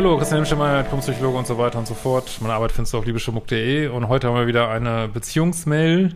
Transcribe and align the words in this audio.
Hallihallo, 0.00 0.16
Christian 0.16 0.38
Hemschemeyer, 0.38 0.82
Diplompsychologe 0.82 1.36
und 1.36 1.46
so 1.46 1.58
weiter 1.58 1.78
und 1.78 1.86
so 1.86 1.92
fort. 1.92 2.38
Meine 2.40 2.54
Arbeit 2.54 2.72
findest 2.72 2.94
du 2.94 2.98
auf 2.98 3.04
liebeschmuck.de 3.04 3.88
und 3.88 4.08
heute 4.08 4.28
haben 4.28 4.34
wir 4.34 4.46
wieder 4.46 4.70
eine 4.70 5.08
Beziehungsmail. 5.08 6.14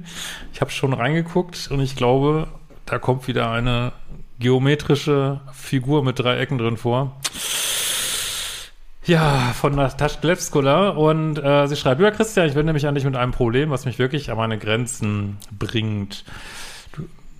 Ich 0.55 0.63
habe 0.63 0.71
schon 0.71 0.95
reingeguckt 0.95 1.69
und 1.71 1.81
ich 1.81 1.95
glaube, 1.95 2.49
da 2.87 2.99
kommt 2.99 3.29
wieder 3.29 3.51
eine 3.51 3.93
geometrische 4.39 5.43
Figur 5.53 6.03
mit 6.03 6.19
drei 6.19 6.39
Ecken 6.39 6.57
drin 6.57 6.79
vor. 6.79 7.21
Ja, 9.05 9.53
von 9.53 9.75
Natascha 9.75 10.19
Glebskola 10.19 10.89
und 10.89 11.37
äh, 11.37 11.67
sie 11.67 11.77
schreibt, 11.77 12.01
lieber 12.01 12.13
Christian, 12.13 12.49
ich 12.49 12.55
wende 12.55 12.73
mich 12.73 12.87
an 12.87 12.95
dich 12.95 13.05
mit 13.05 13.17
einem 13.17 13.33
Problem, 13.33 13.69
was 13.69 13.85
mich 13.85 13.99
wirklich 13.99 14.31
an 14.31 14.39
meine 14.39 14.57
Grenzen 14.57 15.37
bringt. 15.51 16.25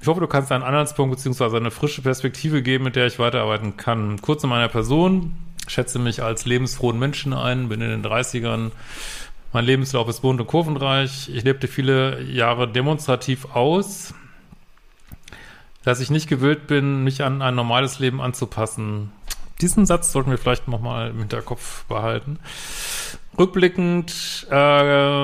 Ich 0.03 0.07
hoffe, 0.07 0.21
du 0.21 0.27
kannst 0.27 0.53
einen 0.53 0.63
Anhaltspunkt 0.63 1.17
bzw. 1.17 1.57
eine 1.57 1.71
frische 1.71 2.03
Perspektive 2.03 2.61
geben, 2.61 2.85
mit 2.85 2.97
der 2.97 3.07
ich 3.07 3.19
weiterarbeiten 3.19 3.79
kann. 3.79 4.21
Kurz 4.21 4.43
zu 4.43 4.47
meiner 4.47 4.69
Person 4.69 5.33
schätze 5.67 5.99
mich 5.99 6.23
als 6.23 6.45
lebensfrohen 6.45 6.99
Menschen 6.99 7.33
ein, 7.33 7.69
bin 7.69 7.81
in 7.81 7.91
den 7.91 8.05
30ern. 8.05 8.71
Mein 9.53 9.65
Lebenslauf 9.65 10.09
ist 10.09 10.21
bunt 10.21 10.41
und 10.41 10.47
kurvenreich. 10.47 11.29
Ich 11.33 11.45
lebte 11.45 11.69
viele 11.69 12.23
Jahre 12.23 12.67
demonstrativ 12.67 13.55
aus, 13.55 14.13
dass 15.85 16.01
ich 16.01 16.11
nicht 16.11 16.29
gewillt 16.29 16.67
bin, 16.67 17.05
mich 17.05 17.23
an 17.23 17.41
ein 17.41 17.55
normales 17.55 18.01
Leben 18.01 18.21
anzupassen. 18.21 19.13
Diesen 19.61 19.87
Satz 19.87 20.11
sollten 20.11 20.31
wir 20.31 20.39
vielleicht 20.39 20.67
nochmal 20.67 21.11
im 21.11 21.19
Hinterkopf 21.21 21.85
behalten. 21.85 22.41
Rückblickend, 23.39 24.47
ähm, 24.51 25.15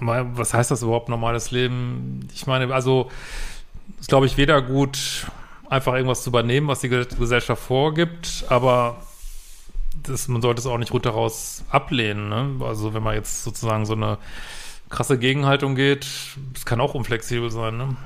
was 0.00 0.54
heißt 0.54 0.70
das 0.70 0.82
überhaupt, 0.82 1.08
normales 1.08 1.50
Leben? 1.50 2.28
Ich 2.34 2.46
meine, 2.46 2.72
also, 2.72 3.10
ist 4.00 4.08
glaube 4.08 4.26
ich 4.26 4.36
weder 4.36 4.62
gut, 4.62 5.26
einfach 5.70 5.94
irgendwas 5.94 6.22
zu 6.22 6.30
übernehmen, 6.30 6.68
was 6.68 6.80
die 6.80 6.88
Gesellschaft 6.88 7.62
vorgibt, 7.62 8.44
aber 8.48 8.98
das, 10.02 10.28
man 10.28 10.42
sollte 10.42 10.60
es 10.60 10.66
auch 10.66 10.78
nicht 10.78 10.92
runter 10.92 11.10
raus 11.10 11.64
ablehnen. 11.70 12.28
Ne? 12.28 12.64
Also 12.64 12.94
wenn 12.94 13.02
man 13.02 13.14
jetzt 13.14 13.44
sozusagen 13.44 13.86
so 13.86 13.94
eine 13.94 14.18
krasse 14.90 15.18
Gegenhaltung 15.18 15.74
geht, 15.74 16.06
es 16.54 16.64
kann 16.64 16.80
auch 16.80 16.94
unflexibel 16.94 17.50
sein. 17.50 17.76
Ne? 17.76 17.96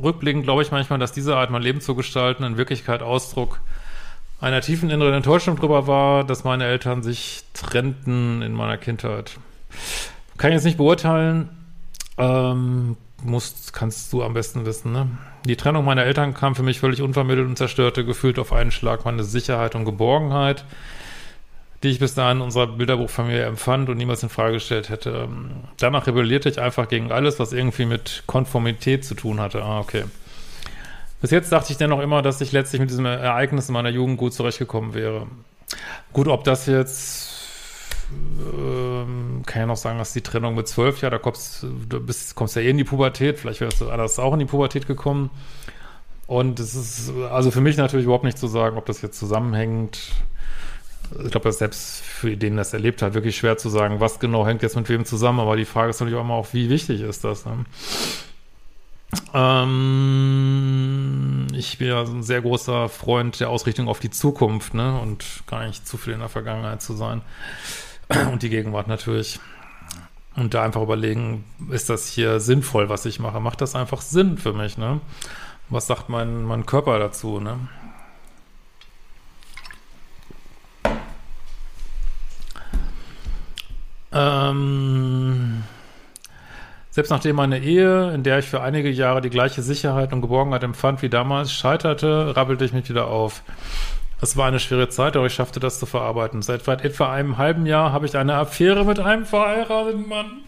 Rückblickend 0.00 0.44
glaube 0.44 0.62
ich 0.62 0.70
manchmal, 0.70 0.98
dass 0.98 1.12
diese 1.12 1.36
Art, 1.36 1.50
mein 1.50 1.62
Leben 1.62 1.80
zu 1.80 1.94
gestalten, 1.94 2.44
in 2.44 2.56
Wirklichkeit 2.56 3.02
Ausdruck 3.02 3.60
einer 4.40 4.60
tiefen 4.60 4.90
inneren 4.90 5.14
Enttäuschung 5.14 5.56
darüber 5.56 5.86
war, 5.86 6.24
dass 6.24 6.44
meine 6.44 6.64
Eltern 6.64 7.02
sich 7.02 7.42
trennten 7.54 8.42
in 8.42 8.52
meiner 8.52 8.78
Kindheit. 8.78 9.36
Kann 10.36 10.50
ich 10.50 10.54
jetzt 10.54 10.64
nicht 10.64 10.76
beurteilen. 10.76 11.48
Ähm, 12.16 12.96
musst, 13.22 13.72
kannst 13.72 14.12
du 14.12 14.22
am 14.22 14.34
besten 14.34 14.64
wissen, 14.64 14.92
ne? 14.92 15.08
Die 15.44 15.56
Trennung 15.56 15.84
meiner 15.84 16.04
Eltern 16.04 16.34
kam 16.34 16.54
für 16.54 16.62
mich 16.62 16.80
völlig 16.80 17.02
unvermittelt 17.02 17.46
und 17.46 17.56
zerstörte 17.56 18.04
gefühlt 18.04 18.38
auf 18.38 18.52
einen 18.52 18.70
Schlag 18.70 19.04
meine 19.04 19.24
Sicherheit 19.24 19.74
und 19.74 19.84
Geborgenheit, 19.84 20.64
die 21.82 21.88
ich 21.88 21.98
bis 21.98 22.14
dahin 22.14 22.38
in 22.38 22.42
unserer 22.42 22.66
Bilderbuchfamilie 22.66 23.44
empfand 23.44 23.88
und 23.88 23.96
niemals 23.96 24.22
in 24.22 24.28
Frage 24.28 24.54
gestellt 24.54 24.88
hätte. 24.88 25.28
Danach 25.78 26.06
rebellierte 26.06 26.48
ich 26.48 26.60
einfach 26.60 26.88
gegen 26.88 27.12
alles, 27.12 27.38
was 27.38 27.52
irgendwie 27.52 27.86
mit 27.86 28.24
Konformität 28.26 29.04
zu 29.04 29.14
tun 29.14 29.40
hatte. 29.40 29.62
Ah, 29.62 29.80
okay. 29.80 30.04
Bis 31.20 31.30
jetzt 31.30 31.50
dachte 31.50 31.72
ich 31.72 31.78
dennoch 31.78 32.00
immer, 32.00 32.22
dass 32.22 32.40
ich 32.40 32.52
letztlich 32.52 32.80
mit 32.80 32.90
diesem 32.90 33.06
Ereignis 33.06 33.68
in 33.68 33.72
meiner 33.72 33.90
Jugend 33.90 34.18
gut 34.18 34.34
zurechtgekommen 34.34 34.94
wäre. 34.94 35.26
Gut, 36.12 36.28
ob 36.28 36.44
das 36.44 36.66
jetzt 36.66 37.37
ähm, 38.10 39.42
kann 39.46 39.60
ja 39.60 39.66
noch 39.66 39.76
sagen, 39.76 39.98
dass 39.98 40.12
die 40.12 40.22
Trennung 40.22 40.54
mit 40.54 40.68
zwölf 40.68 41.00
Jahren, 41.00 41.12
da 41.12 41.18
kommst 41.18 41.62
du 41.62 42.00
bist, 42.00 42.34
kommst 42.34 42.56
ja 42.56 42.62
eh 42.62 42.70
in 42.70 42.78
die 42.78 42.84
Pubertät, 42.84 43.38
vielleicht 43.38 43.60
wärst 43.60 43.80
du 43.80 43.90
anders 43.90 44.18
auch 44.18 44.32
in 44.32 44.38
die 44.38 44.46
Pubertät 44.46 44.86
gekommen. 44.86 45.30
Und 46.26 46.60
es 46.60 46.74
ist 46.74 47.12
also 47.30 47.50
für 47.50 47.62
mich 47.62 47.76
natürlich 47.76 48.04
überhaupt 48.04 48.24
nicht 48.24 48.38
zu 48.38 48.48
sagen, 48.48 48.76
ob 48.76 48.86
das 48.86 49.02
jetzt 49.02 49.18
zusammenhängt. 49.18 49.98
Ich 51.24 51.30
glaube, 51.30 51.48
das 51.48 51.58
selbst 51.58 52.02
für 52.02 52.36
den, 52.36 52.58
das 52.58 52.74
erlebt 52.74 53.00
hat, 53.00 53.14
wirklich 53.14 53.36
schwer 53.36 53.56
zu 53.56 53.70
sagen, 53.70 53.98
was 53.98 54.20
genau 54.20 54.46
hängt 54.46 54.62
jetzt 54.62 54.76
mit 54.76 54.90
wem 54.90 55.06
zusammen. 55.06 55.40
Aber 55.40 55.56
die 55.56 55.64
Frage 55.64 55.88
ist 55.88 56.00
natürlich 56.00 56.18
auch 56.18 56.24
immer 56.24 56.34
auch, 56.34 56.52
wie 56.52 56.68
wichtig 56.68 57.00
ist 57.00 57.24
das? 57.24 57.46
Ne? 57.46 57.64
Ähm, 59.32 61.46
ich 61.54 61.78
bin 61.78 61.88
ja 61.88 62.02
ein 62.02 62.22
sehr 62.22 62.42
großer 62.42 62.90
Freund 62.90 63.40
der 63.40 63.48
Ausrichtung 63.48 63.88
auf 63.88 64.00
die 64.00 64.10
Zukunft, 64.10 64.74
ne? 64.74 65.00
Und 65.00 65.24
gar 65.46 65.66
nicht 65.66 65.88
zu 65.88 65.96
viel 65.96 66.12
in 66.12 66.20
der 66.20 66.28
Vergangenheit 66.28 66.82
zu 66.82 66.92
sein. 66.92 67.22
und 68.32 68.42
die 68.42 68.50
Gegenwart 68.50 68.88
natürlich. 68.88 69.40
Und 70.36 70.54
da 70.54 70.62
einfach 70.62 70.82
überlegen, 70.82 71.44
ist 71.70 71.90
das 71.90 72.08
hier 72.08 72.38
sinnvoll, 72.38 72.88
was 72.88 73.04
ich 73.06 73.18
mache? 73.18 73.40
Macht 73.40 73.60
das 73.60 73.74
einfach 73.74 74.00
Sinn 74.00 74.38
für 74.38 74.52
mich, 74.52 74.78
ne? 74.78 75.00
Was 75.68 75.86
sagt 75.86 76.08
mein, 76.08 76.44
mein 76.44 76.64
Körper 76.64 76.98
dazu, 76.98 77.40
ne? 77.40 77.58
Ähm, 84.12 85.64
selbst 86.90 87.10
nachdem 87.10 87.36
meine 87.36 87.60
Ehe, 87.60 88.12
in 88.12 88.22
der 88.22 88.38
ich 88.38 88.46
für 88.46 88.62
einige 88.62 88.90
Jahre 88.90 89.20
die 89.20 89.30
gleiche 89.30 89.62
Sicherheit 89.62 90.12
und 90.12 90.22
Geborgenheit 90.22 90.62
empfand 90.62 91.02
wie 91.02 91.08
damals, 91.08 91.52
scheiterte, 91.52 92.34
rappelte 92.36 92.64
ich 92.64 92.72
mich 92.72 92.88
wieder 92.88 93.08
auf. 93.08 93.42
Es 94.20 94.36
war 94.36 94.48
eine 94.48 94.58
schwere 94.58 94.88
Zeit, 94.88 95.16
aber 95.16 95.26
ich 95.26 95.34
schaffte 95.34 95.60
das 95.60 95.78
zu 95.78 95.86
verarbeiten. 95.86 96.42
Seit 96.42 96.66
etwa 96.66 97.12
einem 97.12 97.38
halben 97.38 97.66
Jahr 97.66 97.92
habe 97.92 98.06
ich 98.06 98.16
eine 98.16 98.34
Affäre 98.34 98.84
mit 98.84 98.98
einem 98.98 99.24
verheirateten 99.24 100.08
Mann. 100.08 100.40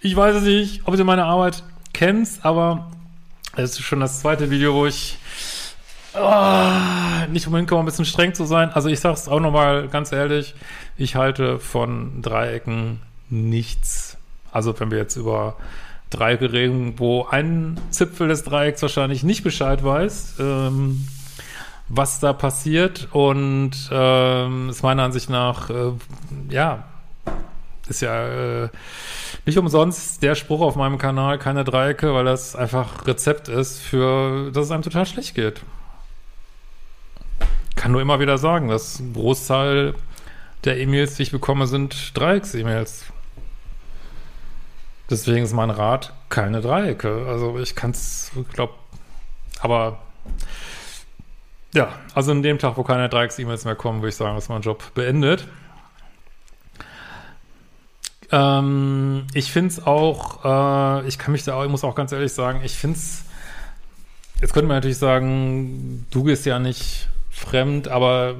Ich 0.00 0.16
weiß 0.16 0.36
es 0.36 0.42
nicht, 0.42 0.82
ob 0.84 0.96
du 0.96 1.04
meine 1.04 1.24
Arbeit 1.24 1.62
kennst, 1.92 2.44
aber 2.44 2.90
es 3.54 3.72
ist 3.72 3.82
schon 3.82 4.00
das 4.00 4.20
zweite 4.20 4.50
Video, 4.50 4.74
wo 4.74 4.86
ich 4.86 5.16
oh, 6.14 7.30
nicht 7.30 7.46
umhin 7.46 7.66
komme, 7.66 7.82
ein 7.82 7.86
bisschen 7.86 8.04
streng 8.04 8.34
zu 8.34 8.44
sein. 8.44 8.70
Also 8.70 8.88
ich 8.88 9.00
sage 9.00 9.14
es 9.14 9.28
auch 9.28 9.40
nochmal 9.40 9.88
ganz 9.88 10.12
ehrlich, 10.12 10.54
ich 10.96 11.14
halte 11.14 11.58
von 11.58 12.20
Dreiecken 12.20 13.00
nichts. 13.30 14.16
Also 14.52 14.78
wenn 14.78 14.90
wir 14.90 14.98
jetzt 14.98 15.16
über 15.16 15.56
Dreiecke 16.10 16.52
reden, 16.52 16.94
wo 16.98 17.24
ein 17.24 17.80
Zipfel 17.90 18.28
des 18.28 18.44
Dreiecks 18.44 18.82
wahrscheinlich 18.82 19.22
nicht 19.22 19.42
Bescheid 19.42 19.82
weiß, 19.82 20.36
ähm, 20.40 21.06
was 21.88 22.20
da 22.20 22.32
passiert 22.32 23.08
und 23.12 23.72
ähm, 23.90 24.68
ist 24.70 24.82
meiner 24.82 25.04
Ansicht 25.04 25.30
nach, 25.30 25.70
äh, 25.70 25.92
ja, 26.48 26.84
ist 27.88 28.02
ja 28.02 28.64
äh, 28.64 28.68
nicht 29.44 29.58
umsonst 29.58 30.22
der 30.22 30.34
Spruch 30.34 30.60
auf 30.60 30.76
meinem 30.76 30.98
Kanal, 30.98 31.38
keine 31.38 31.64
Dreiecke, 31.64 32.14
weil 32.14 32.24
das 32.24 32.56
einfach 32.56 33.06
Rezept 33.06 33.48
ist 33.48 33.80
für, 33.80 34.50
dass 34.52 34.66
es 34.66 34.70
einem 34.70 34.82
total 34.82 35.06
schlecht 35.06 35.34
geht. 35.34 35.60
Kann 37.76 37.92
nur 37.92 38.00
immer 38.00 38.20
wieder 38.20 38.38
sagen, 38.38 38.68
dass 38.68 39.02
Großteil 39.12 39.94
der 40.64 40.78
E-Mails, 40.78 41.14
die 41.14 41.24
ich 41.24 41.30
bekomme, 41.30 41.66
sind 41.66 42.16
Dreiecks-E-Mails. 42.18 43.04
Deswegen 45.08 45.44
ist 45.44 45.52
mein 45.52 45.70
Rat 45.70 46.12
keine 46.28 46.60
Dreiecke. 46.60 47.26
Also 47.28 47.58
ich 47.58 47.74
kann 47.76 47.92
es, 47.92 48.32
glaube, 48.52 48.74
aber 49.60 49.98
ja, 51.72 51.92
also 52.14 52.32
in 52.32 52.42
dem 52.42 52.58
Tag, 52.58 52.76
wo 52.76 52.82
keine 52.82 53.08
Dreiecks-E-Mails 53.08 53.64
mehr 53.64 53.74
kommen, 53.74 54.00
würde 54.00 54.08
ich 54.08 54.16
sagen, 54.16 54.36
ist 54.36 54.48
mein 54.48 54.62
Job 54.62 54.94
beendet. 54.94 55.46
Ähm, 58.32 59.26
ich 59.34 59.52
finde 59.52 59.68
es 59.68 59.86
auch, 59.86 60.44
äh, 60.44 61.06
ich 61.06 61.18
kann 61.18 61.32
mich 61.32 61.44
da 61.44 61.54
auch, 61.54 61.64
ich 61.64 61.70
muss 61.70 61.84
auch 61.84 61.94
ganz 61.94 62.12
ehrlich 62.12 62.32
sagen, 62.32 62.60
ich 62.64 62.74
finde 62.74 62.96
es, 62.96 63.24
jetzt 64.40 64.52
könnte 64.52 64.66
man 64.66 64.78
natürlich 64.78 64.98
sagen, 64.98 66.06
du 66.10 66.24
gehst 66.24 66.44
ja 66.46 66.58
nicht 66.58 67.08
fremd, 67.30 67.88
aber 67.88 68.34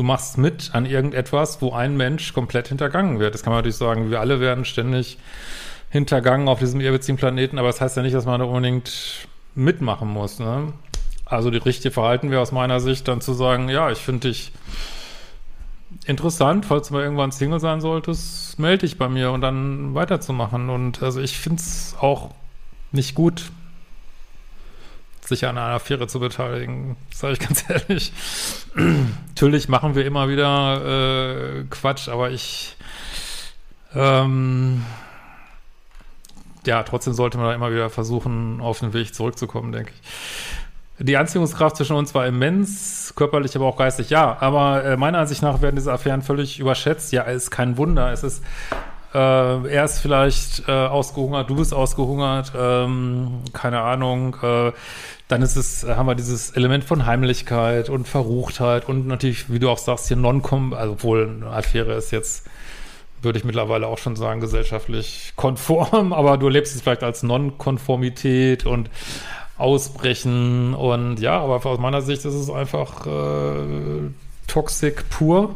du 0.00 0.04
machst 0.04 0.38
mit 0.38 0.70
an 0.72 0.86
irgendetwas, 0.86 1.60
wo 1.60 1.74
ein 1.74 1.94
Mensch 1.94 2.32
komplett 2.32 2.68
hintergangen 2.68 3.18
wird. 3.18 3.34
Das 3.34 3.42
kann 3.42 3.50
man 3.52 3.58
natürlich 3.58 3.76
sagen, 3.76 4.10
wir 4.10 4.18
alle 4.18 4.40
werden 4.40 4.64
ständig 4.64 5.18
hintergangen 5.90 6.48
auf 6.48 6.58
diesem 6.58 6.80
ehrwitzigen 6.80 7.18
Planeten, 7.18 7.58
aber 7.58 7.68
das 7.68 7.82
heißt 7.82 7.98
ja 7.98 8.02
nicht, 8.02 8.14
dass 8.14 8.24
man 8.24 8.40
da 8.40 8.46
unbedingt 8.46 9.28
mitmachen 9.54 10.08
muss. 10.08 10.38
Ne? 10.38 10.72
Also 11.26 11.50
die 11.50 11.58
richtige 11.58 11.92
Verhalten 11.92 12.30
wäre 12.30 12.40
aus 12.40 12.50
meiner 12.50 12.80
Sicht 12.80 13.08
dann 13.08 13.20
zu 13.20 13.34
sagen, 13.34 13.68
ja, 13.68 13.90
ich 13.90 13.98
finde 13.98 14.28
dich 14.28 14.52
interessant, 16.06 16.64
falls 16.64 16.88
du 16.88 16.94
mal 16.94 17.02
irgendwann 17.02 17.30
Single 17.30 17.60
sein 17.60 17.82
solltest, 17.82 18.58
melde 18.58 18.86
dich 18.86 18.96
bei 18.96 19.10
mir 19.10 19.32
und 19.32 19.42
dann 19.42 19.94
weiterzumachen. 19.94 20.70
Und 20.70 21.02
also 21.02 21.20
ich 21.20 21.36
finde 21.36 21.60
es 21.60 21.94
auch 22.00 22.30
nicht 22.90 23.14
gut, 23.14 23.52
sich 25.30 25.46
an 25.46 25.56
einer 25.56 25.74
Affäre 25.74 26.06
zu 26.06 26.20
beteiligen, 26.20 26.96
sage 27.12 27.32
ich 27.32 27.40
ganz 27.40 27.64
ehrlich. 27.68 28.12
Natürlich 29.28 29.68
machen 29.68 29.94
wir 29.94 30.04
immer 30.04 30.28
wieder 30.28 31.60
äh, 31.60 31.64
Quatsch, 31.70 32.08
aber 32.08 32.30
ich 32.30 32.76
ähm, 33.94 34.84
ja, 36.66 36.82
trotzdem 36.82 37.14
sollte 37.14 37.38
man 37.38 37.48
da 37.48 37.54
immer 37.54 37.70
wieder 37.70 37.90
versuchen, 37.90 38.60
auf 38.60 38.80
den 38.80 38.92
Weg 38.92 39.14
zurückzukommen, 39.14 39.72
denke 39.72 39.92
ich. 39.94 41.06
Die 41.06 41.16
Anziehungskraft 41.16 41.76
zwischen 41.76 41.96
uns 41.96 42.14
war 42.14 42.26
immens, 42.26 43.14
körperlich, 43.16 43.56
aber 43.56 43.66
auch 43.66 43.78
geistig, 43.78 44.10
ja. 44.10 44.36
Aber 44.40 44.84
äh, 44.84 44.96
meiner 44.98 45.18
Ansicht 45.18 45.40
nach 45.40 45.62
werden 45.62 45.76
diese 45.76 45.92
Affären 45.92 46.20
völlig 46.20 46.58
überschätzt. 46.58 47.12
Ja, 47.12 47.22
ist 47.22 47.50
kein 47.50 47.78
Wunder. 47.78 48.12
Es 48.12 48.22
ist, 48.22 48.44
äh, 49.14 49.18
er 49.18 49.84
ist 49.84 50.00
vielleicht 50.00 50.68
äh, 50.68 50.72
ausgehungert, 50.72 51.48
du 51.48 51.56
bist 51.56 51.72
ausgehungert, 51.72 52.52
ähm, 52.54 53.40
keine 53.54 53.80
Ahnung. 53.80 54.36
Äh, 54.42 54.72
dann 55.30 55.42
ist 55.42 55.56
es, 55.56 55.86
haben 55.86 56.06
wir 56.06 56.14
dieses 56.14 56.50
Element 56.50 56.84
von 56.84 57.06
Heimlichkeit 57.06 57.88
und 57.88 58.08
Verruchtheit 58.08 58.88
und 58.88 59.06
natürlich, 59.06 59.50
wie 59.50 59.58
du 59.58 59.70
auch 59.70 59.78
sagst, 59.78 60.08
hier 60.08 60.16
non-com, 60.16 60.74
also 60.74 60.92
obwohl 60.92 61.28
eine 61.28 61.50
Affäre 61.50 61.94
ist 61.94 62.10
jetzt 62.10 62.46
würde 63.22 63.38
ich 63.38 63.44
mittlerweile 63.44 63.86
auch 63.86 63.98
schon 63.98 64.16
sagen, 64.16 64.40
gesellschaftlich 64.40 65.32
konform, 65.36 66.12
aber 66.14 66.38
du 66.38 66.46
erlebst 66.46 66.74
es 66.74 66.82
vielleicht 66.82 67.02
als 67.02 67.22
Non-Konformität 67.22 68.66
und 68.66 68.90
Ausbrechen 69.58 70.74
und 70.74 71.20
ja, 71.20 71.38
aber 71.38 71.64
aus 71.64 71.78
meiner 71.78 72.00
Sicht 72.00 72.24
ist 72.24 72.34
es 72.34 72.48
einfach 72.48 73.06
äh, 73.06 74.10
Toxik 74.46 75.10
pur. 75.10 75.54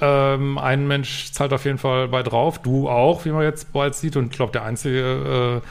Ähm, 0.00 0.58
ein 0.58 0.88
Mensch 0.88 1.30
zahlt 1.30 1.52
auf 1.52 1.64
jeden 1.64 1.78
Fall 1.78 2.08
bei 2.08 2.24
drauf, 2.24 2.58
du 2.58 2.88
auch, 2.88 3.24
wie 3.24 3.30
man 3.30 3.42
jetzt 3.42 3.72
bald 3.72 3.94
sieht 3.94 4.16
und 4.16 4.32
ich 4.32 4.36
glaube, 4.36 4.50
der 4.50 4.64
Einzige, 4.64 5.62
äh, 5.62 5.68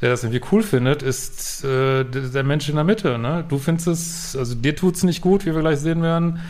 der 0.00 0.10
das 0.10 0.24
irgendwie 0.24 0.42
cool 0.52 0.62
findet, 0.62 1.02
ist 1.02 1.64
äh, 1.64 2.04
der 2.04 2.44
Mensch 2.44 2.68
in 2.68 2.74
der 2.74 2.84
Mitte. 2.84 3.18
Ne? 3.18 3.44
Du 3.48 3.58
findest 3.58 3.86
es, 3.86 4.36
also 4.36 4.54
dir 4.54 4.76
tut 4.76 4.96
es 4.96 5.02
nicht 5.02 5.20
gut, 5.22 5.46
wie 5.46 5.54
wir 5.54 5.60
gleich 5.60 5.78
sehen 5.78 6.02
werden 6.02 6.40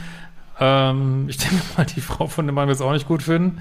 ähm, 0.60 1.26
ich 1.28 1.36
denke 1.38 1.62
mal, 1.76 1.86
die 1.86 2.00
Frau 2.00 2.26
von 2.26 2.46
dem 2.46 2.54
Mann 2.54 2.68
wird 2.68 2.76
es 2.76 2.82
auch 2.82 2.92
nicht 2.92 3.08
gut 3.08 3.22
finden. 3.22 3.60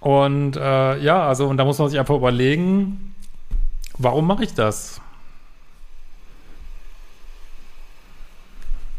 Und 0.00 0.56
äh, 0.56 0.98
ja, 0.98 1.26
also, 1.26 1.46
und 1.46 1.56
da 1.56 1.64
muss 1.64 1.78
man 1.78 1.88
sich 1.88 1.98
einfach 1.98 2.16
überlegen, 2.16 3.14
warum 3.96 4.26
mache 4.26 4.44
ich 4.44 4.54
das? 4.54 5.00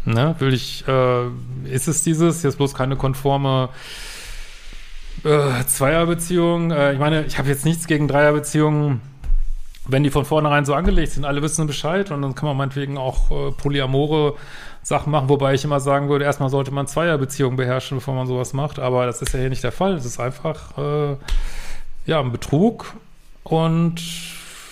Ne, 0.05 0.35
will 0.39 0.53
ich, 0.53 0.88
äh, 0.88 1.27
ist 1.65 1.88
es 1.88 2.03
dieses, 2.03 2.43
jetzt 2.43 2.57
bloß 2.57 2.75
keine 2.75 2.95
konforme 2.95 3.69
äh, 5.23 5.63
Zweierbeziehung? 5.65 6.71
Äh, 6.71 6.93
ich 6.93 6.99
meine, 6.99 7.25
ich 7.25 7.38
habe 7.38 7.49
jetzt 7.49 7.65
nichts 7.65 7.88
gegen 7.88 8.07
Dreierbeziehungen, 8.07 9.01
wenn 9.87 10.03
die 10.03 10.09
von 10.09 10.25
vornherein 10.25 10.65
so 10.65 10.73
angelegt 10.73 11.13
sind, 11.13 11.25
alle 11.25 11.41
wissen 11.41 11.67
Bescheid 11.67 12.11
und 12.11 12.21
dann 12.21 12.35
kann 12.35 12.47
man 12.47 12.57
meinetwegen 12.57 12.97
auch 12.97 13.31
äh, 13.31 13.51
polyamore 13.51 14.35
Sachen 14.81 15.11
machen, 15.11 15.29
wobei 15.29 15.53
ich 15.53 15.63
immer 15.63 15.79
sagen 15.79 16.09
würde, 16.09 16.25
erstmal 16.25 16.49
sollte 16.49 16.71
man 16.71 16.87
Zweierbeziehungen 16.87 17.57
beherrschen, 17.57 17.97
bevor 17.97 18.15
man 18.15 18.27
sowas 18.27 18.53
macht, 18.53 18.79
aber 18.79 19.05
das 19.05 19.21
ist 19.21 19.33
ja 19.33 19.39
hier 19.39 19.49
nicht 19.49 19.63
der 19.63 19.71
Fall. 19.71 19.93
Es 19.93 20.05
ist 20.05 20.19
einfach, 20.19 20.77
äh, 20.77 21.15
ja, 22.05 22.19
ein 22.19 22.31
Betrug 22.31 22.93
und 23.43 24.01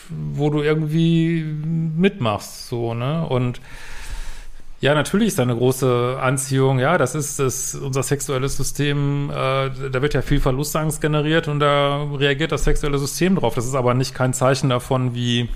wo 0.10 0.50
du 0.50 0.62
irgendwie 0.62 1.44
mitmachst, 1.44 2.68
so, 2.68 2.94
ne, 2.94 3.26
und 3.28 3.60
ja, 4.84 4.94
natürlich 4.94 5.30
ist 5.30 5.40
da 5.40 5.44
eine 5.44 5.56
große 5.56 6.18
Anziehung. 6.20 6.78
Ja, 6.78 6.98
das 6.98 7.16
ist 7.16 7.40
das, 7.40 7.74
unser 7.74 8.04
sexuelles 8.04 8.58
System. 8.58 9.30
Äh, 9.30 9.34
da 9.92 10.02
wird 10.02 10.14
ja 10.14 10.22
viel 10.22 10.42
Verlustangst 10.42 11.00
generiert 11.00 11.48
und 11.48 11.62
da 11.62 12.04
reagiert 12.04 12.52
das 12.52 12.66
sexuelle 12.66 12.98
System 12.98 13.38
drauf. 13.38 13.56
Das 13.56 13.66
ist 13.66 13.76
aber 13.76 13.94
nicht 13.94 14.14
kein 14.14 14.34
Zeichen 14.34 14.68
davon, 14.68 15.16
wie 15.16 15.48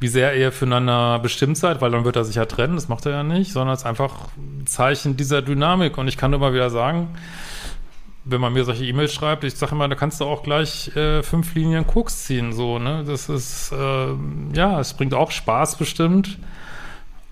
wie 0.00 0.08
sehr 0.08 0.34
ihr 0.36 0.52
füreinander 0.52 1.18
bestimmt 1.18 1.58
seid, 1.58 1.82
weil 1.82 1.90
dann 1.90 2.06
wird 2.06 2.16
er 2.16 2.24
sich 2.24 2.36
ja 2.36 2.46
trennen, 2.46 2.76
das 2.76 2.88
macht 2.88 3.04
er 3.04 3.12
ja 3.12 3.22
nicht, 3.22 3.52
sondern 3.52 3.74
es 3.74 3.80
ist 3.80 3.86
einfach 3.86 4.28
ein 4.38 4.66
Zeichen 4.66 5.18
dieser 5.18 5.42
Dynamik. 5.42 5.98
Und 5.98 6.08
ich 6.08 6.16
kann 6.16 6.32
immer 6.32 6.54
wieder 6.54 6.70
sagen, 6.70 7.08
wenn 8.24 8.40
man 8.40 8.54
mir 8.54 8.64
solche 8.64 8.86
E-Mails 8.86 9.12
schreibt, 9.12 9.44
ich 9.44 9.54
sage 9.54 9.72
immer, 9.72 9.86
da 9.86 9.96
kannst 9.96 10.22
du 10.22 10.24
auch 10.24 10.42
gleich 10.42 10.96
äh, 10.96 11.22
fünf 11.22 11.54
Linien 11.54 11.86
Koks 11.86 12.24
ziehen, 12.24 12.54
so, 12.54 12.78
ne? 12.78 13.04
Das 13.06 13.28
ist, 13.28 13.70
äh, 13.72 14.06
ja, 14.54 14.80
es 14.80 14.94
bringt 14.94 15.12
auch 15.12 15.30
Spaß 15.30 15.76
bestimmt. 15.76 16.38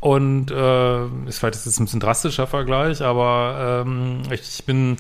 Und 0.03 0.51
äh, 0.51 1.05
ist 1.29 1.39
vielleicht 1.39 1.65
ist 1.65 1.79
ein 1.79 1.85
bisschen 1.85 2.01
drastischer 2.01 2.49
Vergleich, 2.49 3.03
aber 3.03 3.85
ähm, 3.87 4.23
ich 4.33 4.65
bin, 4.67 4.97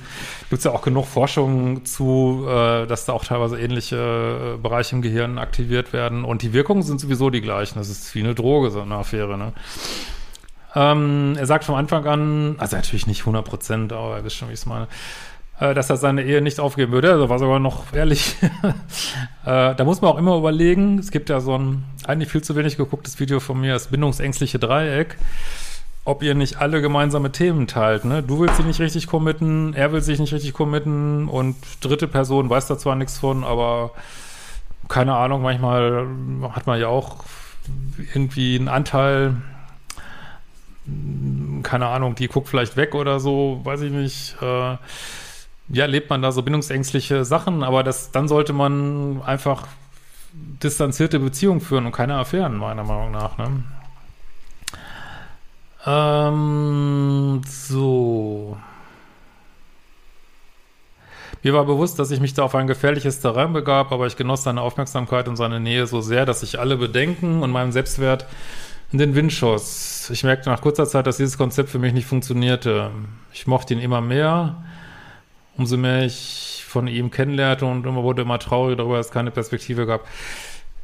gibt 0.48 0.60
es 0.60 0.64
ja 0.64 0.70
auch 0.70 0.82
genug 0.82 1.06
Forschung 1.06 1.84
zu, 1.84 2.46
äh, 2.48 2.86
dass 2.86 3.04
da 3.04 3.12
auch 3.12 3.24
teilweise 3.24 3.58
ähnliche 3.58 3.96
äh, 3.96 4.58
Bereiche 4.58 4.94
im 4.94 5.02
Gehirn 5.02 5.38
aktiviert 5.38 5.92
werden. 5.92 6.24
Und 6.24 6.42
die 6.42 6.52
Wirkungen 6.52 6.84
sind 6.84 7.00
sowieso 7.00 7.30
die 7.30 7.40
gleichen. 7.40 7.80
Das 7.80 7.88
ist 7.88 8.14
wie 8.14 8.20
eine 8.20 8.36
Droge, 8.36 8.70
so 8.70 8.80
eine 8.80 8.94
Affäre. 8.94 9.36
Ne? 9.36 9.52
Ähm, 10.76 11.34
er 11.36 11.46
sagt 11.46 11.64
von 11.64 11.74
Anfang 11.74 12.06
an, 12.06 12.54
also 12.58 12.76
natürlich 12.76 13.08
nicht 13.08 13.22
100 13.22 13.44
Prozent, 13.44 13.92
aber 13.92 14.18
er 14.18 14.24
wisst 14.24 14.36
schon, 14.36 14.50
wie 14.50 14.52
ich 14.52 14.60
es 14.60 14.66
meine 14.66 14.86
äh, 15.62 15.74
dass 15.74 15.90
er 15.90 15.96
seine 15.96 16.24
Ehe 16.24 16.42
nicht 16.42 16.58
aufgeben 16.58 16.90
würde. 16.90 17.12
Also 17.12 17.28
war 17.28 17.38
sogar 17.38 17.60
noch 17.60 17.92
ehrlich. 17.92 18.34
äh, 19.46 19.74
da 19.74 19.84
muss 19.84 20.00
man 20.00 20.10
auch 20.10 20.18
immer 20.18 20.36
überlegen, 20.36 20.98
es 20.98 21.12
gibt 21.12 21.30
ja 21.30 21.40
so 21.40 21.56
ein 21.56 21.84
eigentlich 22.04 22.30
viel 22.30 22.42
zu 22.42 22.56
wenig 22.56 22.76
gegucktes 22.76 23.20
Video 23.20 23.38
von 23.38 23.60
mir, 23.60 23.74
das 23.74 23.86
bindungsängstliche 23.86 24.58
Dreieck, 24.58 25.16
ob 26.04 26.24
ihr 26.24 26.34
nicht 26.34 26.56
alle 26.56 26.82
gemeinsame 26.82 27.30
Themen 27.30 27.68
teilt. 27.68 28.04
Ne? 28.04 28.24
Du 28.24 28.40
willst 28.40 28.58
dich 28.58 28.66
nicht 28.66 28.80
richtig 28.80 29.06
committen, 29.06 29.72
er 29.74 29.92
will 29.92 30.00
sich 30.00 30.18
nicht 30.18 30.32
richtig 30.32 30.52
committen 30.52 31.28
und 31.28 31.54
dritte 31.80 32.08
Person 32.08 32.50
weiß 32.50 32.66
da 32.66 32.76
zwar 32.76 32.96
nichts 32.96 33.18
von, 33.18 33.44
aber 33.44 33.92
keine 34.88 35.14
Ahnung, 35.14 35.42
manchmal 35.42 36.08
hat 36.50 36.66
man 36.66 36.80
ja 36.80 36.88
auch 36.88 37.18
irgendwie 38.14 38.56
einen 38.56 38.66
Anteil, 38.66 39.36
keine 41.62 41.86
Ahnung, 41.86 42.16
die 42.16 42.26
guckt 42.26 42.48
vielleicht 42.48 42.76
weg 42.76 42.96
oder 42.96 43.20
so, 43.20 43.60
weiß 43.62 43.82
ich 43.82 43.92
nicht. 43.92 44.36
Äh, 44.42 44.76
ja, 45.68 45.86
lebt 45.86 46.10
man 46.10 46.22
da 46.22 46.32
so 46.32 46.42
bindungsängstliche 46.42 47.24
Sachen, 47.24 47.62
aber 47.62 47.82
das, 47.82 48.10
dann 48.10 48.28
sollte 48.28 48.52
man 48.52 49.22
einfach 49.22 49.66
distanzierte 50.32 51.18
Beziehungen 51.18 51.60
führen 51.60 51.86
und 51.86 51.92
keine 51.92 52.16
Affären, 52.16 52.56
meiner 52.56 52.84
Meinung 52.84 53.10
nach. 53.10 53.38
Ne? 53.38 53.64
Ähm, 55.86 57.42
so. 57.46 58.56
Mir 61.42 61.54
war 61.54 61.64
bewusst, 61.64 61.98
dass 61.98 62.12
ich 62.12 62.20
mich 62.20 62.34
da 62.34 62.44
auf 62.44 62.54
ein 62.54 62.68
gefährliches 62.68 63.20
Terrain 63.20 63.52
begab, 63.52 63.90
aber 63.90 64.06
ich 64.06 64.16
genoss 64.16 64.44
seine 64.44 64.60
Aufmerksamkeit 64.60 65.26
und 65.26 65.36
seine 65.36 65.58
Nähe 65.58 65.86
so 65.86 66.00
sehr, 66.00 66.24
dass 66.24 66.42
ich 66.44 66.60
alle 66.60 66.76
Bedenken 66.76 67.42
und 67.42 67.50
meinem 67.50 67.72
Selbstwert 67.72 68.26
in 68.92 68.98
den 68.98 69.14
Wind 69.16 69.32
schoss. 69.32 70.08
Ich 70.10 70.22
merkte 70.22 70.50
nach 70.50 70.60
kurzer 70.60 70.86
Zeit, 70.86 71.06
dass 71.06 71.16
dieses 71.16 71.36
Konzept 71.36 71.70
für 71.70 71.80
mich 71.80 71.94
nicht 71.94 72.06
funktionierte. 72.06 72.90
Ich 73.32 73.46
mochte 73.46 73.74
ihn 73.74 73.80
immer 73.80 74.00
mehr 74.00 74.62
umso 75.56 75.76
mehr 75.76 76.04
ich 76.04 76.64
von 76.66 76.86
ihm 76.86 77.10
kennenlernte 77.10 77.66
und 77.66 77.86
immer 77.86 78.02
wurde 78.02 78.22
immer 78.22 78.38
trauriger 78.38 78.76
darüber, 78.76 78.96
dass 78.96 79.06
es 79.06 79.12
keine 79.12 79.30
Perspektive 79.30 79.86
gab. 79.86 80.06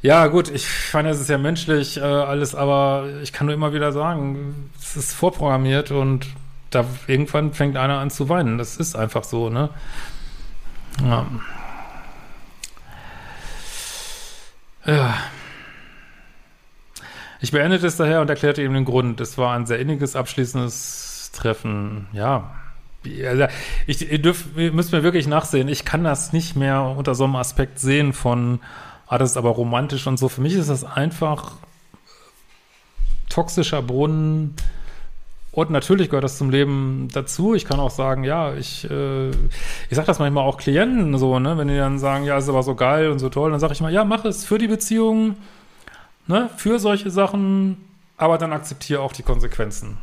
Ja, 0.01 0.27
gut, 0.27 0.49
ich 0.49 0.65
fand, 0.67 1.09
es 1.09 1.19
ist 1.19 1.29
ja 1.29 1.37
menschlich 1.37 1.97
äh, 1.97 2.01
alles, 2.01 2.55
aber 2.55 3.09
ich 3.21 3.33
kann 3.33 3.47
nur 3.47 3.53
immer 3.53 3.73
wieder 3.73 3.91
sagen, 3.91 4.71
es 4.79 4.95
ist 4.95 5.13
vorprogrammiert 5.13 5.91
und 5.91 6.27
da 6.69 6.85
irgendwann 7.07 7.53
fängt 7.53 7.75
einer 7.75 7.99
an 7.99 8.09
zu 8.09 8.29
weinen. 8.29 8.57
Das 8.57 8.77
ist 8.77 8.95
einfach 8.95 9.23
so, 9.23 9.49
ne? 9.49 9.69
Ja. 11.03 11.25
Ja. 14.85 15.17
Ich 17.41 17.51
beendete 17.51 17.87
es 17.87 17.97
daher 17.97 18.21
und 18.21 18.29
erklärte 18.29 18.61
ihm 18.61 18.73
den 18.73 18.85
Grund. 18.85 19.19
Es 19.21 19.37
war 19.37 19.55
ein 19.55 19.65
sehr 19.65 19.79
inniges, 19.79 20.15
abschließendes 20.15 21.31
Treffen. 21.33 22.07
Ja, 22.11 22.51
also 23.05 23.45
ich, 23.87 24.11
ihr 24.11 24.21
dürft, 24.21 24.57
ihr 24.57 24.71
müsst 24.71 24.91
mir 24.91 25.03
wirklich 25.03 25.27
nachsehen. 25.27 25.67
Ich 25.67 25.85
kann 25.85 26.03
das 26.03 26.33
nicht 26.33 26.55
mehr 26.55 26.83
unter 26.97 27.15
so 27.15 27.23
einem 27.23 27.37
Aspekt 27.37 27.79
sehen 27.79 28.13
von, 28.13 28.59
ah, 29.07 29.17
das 29.17 29.31
ist 29.31 29.37
aber 29.37 29.51
romantisch 29.51 30.05
und 30.07 30.17
so. 30.17 30.29
Für 30.29 30.41
mich 30.41 30.53
ist 30.53 30.69
das 30.69 30.83
einfach 30.83 31.53
toxischer 33.29 33.81
Brunnen. 33.81 34.55
Und 35.51 35.71
natürlich 35.71 36.09
gehört 36.09 36.23
das 36.23 36.37
zum 36.37 36.51
Leben 36.51 37.07
dazu. 37.11 37.55
Ich 37.55 37.65
kann 37.65 37.79
auch 37.79 37.89
sagen, 37.89 38.23
ja, 38.23 38.53
ich, 38.53 38.89
äh, 38.89 39.29
ich 39.29 39.95
sage 39.95 40.05
das 40.05 40.19
manchmal 40.19 40.45
auch 40.45 40.57
Klienten 40.57 41.17
so, 41.17 41.39
ne, 41.39 41.57
wenn 41.57 41.67
die 41.67 41.75
dann 41.75 41.99
sagen, 41.99 42.23
ja, 42.25 42.37
ist 42.37 42.49
aber 42.49 42.63
so 42.63 42.75
geil 42.75 43.09
und 43.09 43.19
so 43.19 43.29
toll, 43.29 43.51
dann 43.51 43.59
sage 43.59 43.73
ich 43.73 43.81
mal, 43.81 43.91
ja, 43.91 44.05
mach 44.05 44.25
es 44.25 44.45
für 44.45 44.57
die 44.57 44.67
Beziehung, 44.67 45.37
ne, 46.27 46.49
für 46.55 46.79
solche 46.79 47.09
Sachen, 47.09 47.77
aber 48.15 48.37
dann 48.37 48.53
akzeptiere 48.53 49.01
auch 49.01 49.11
die 49.11 49.23
Konsequenzen. 49.23 49.97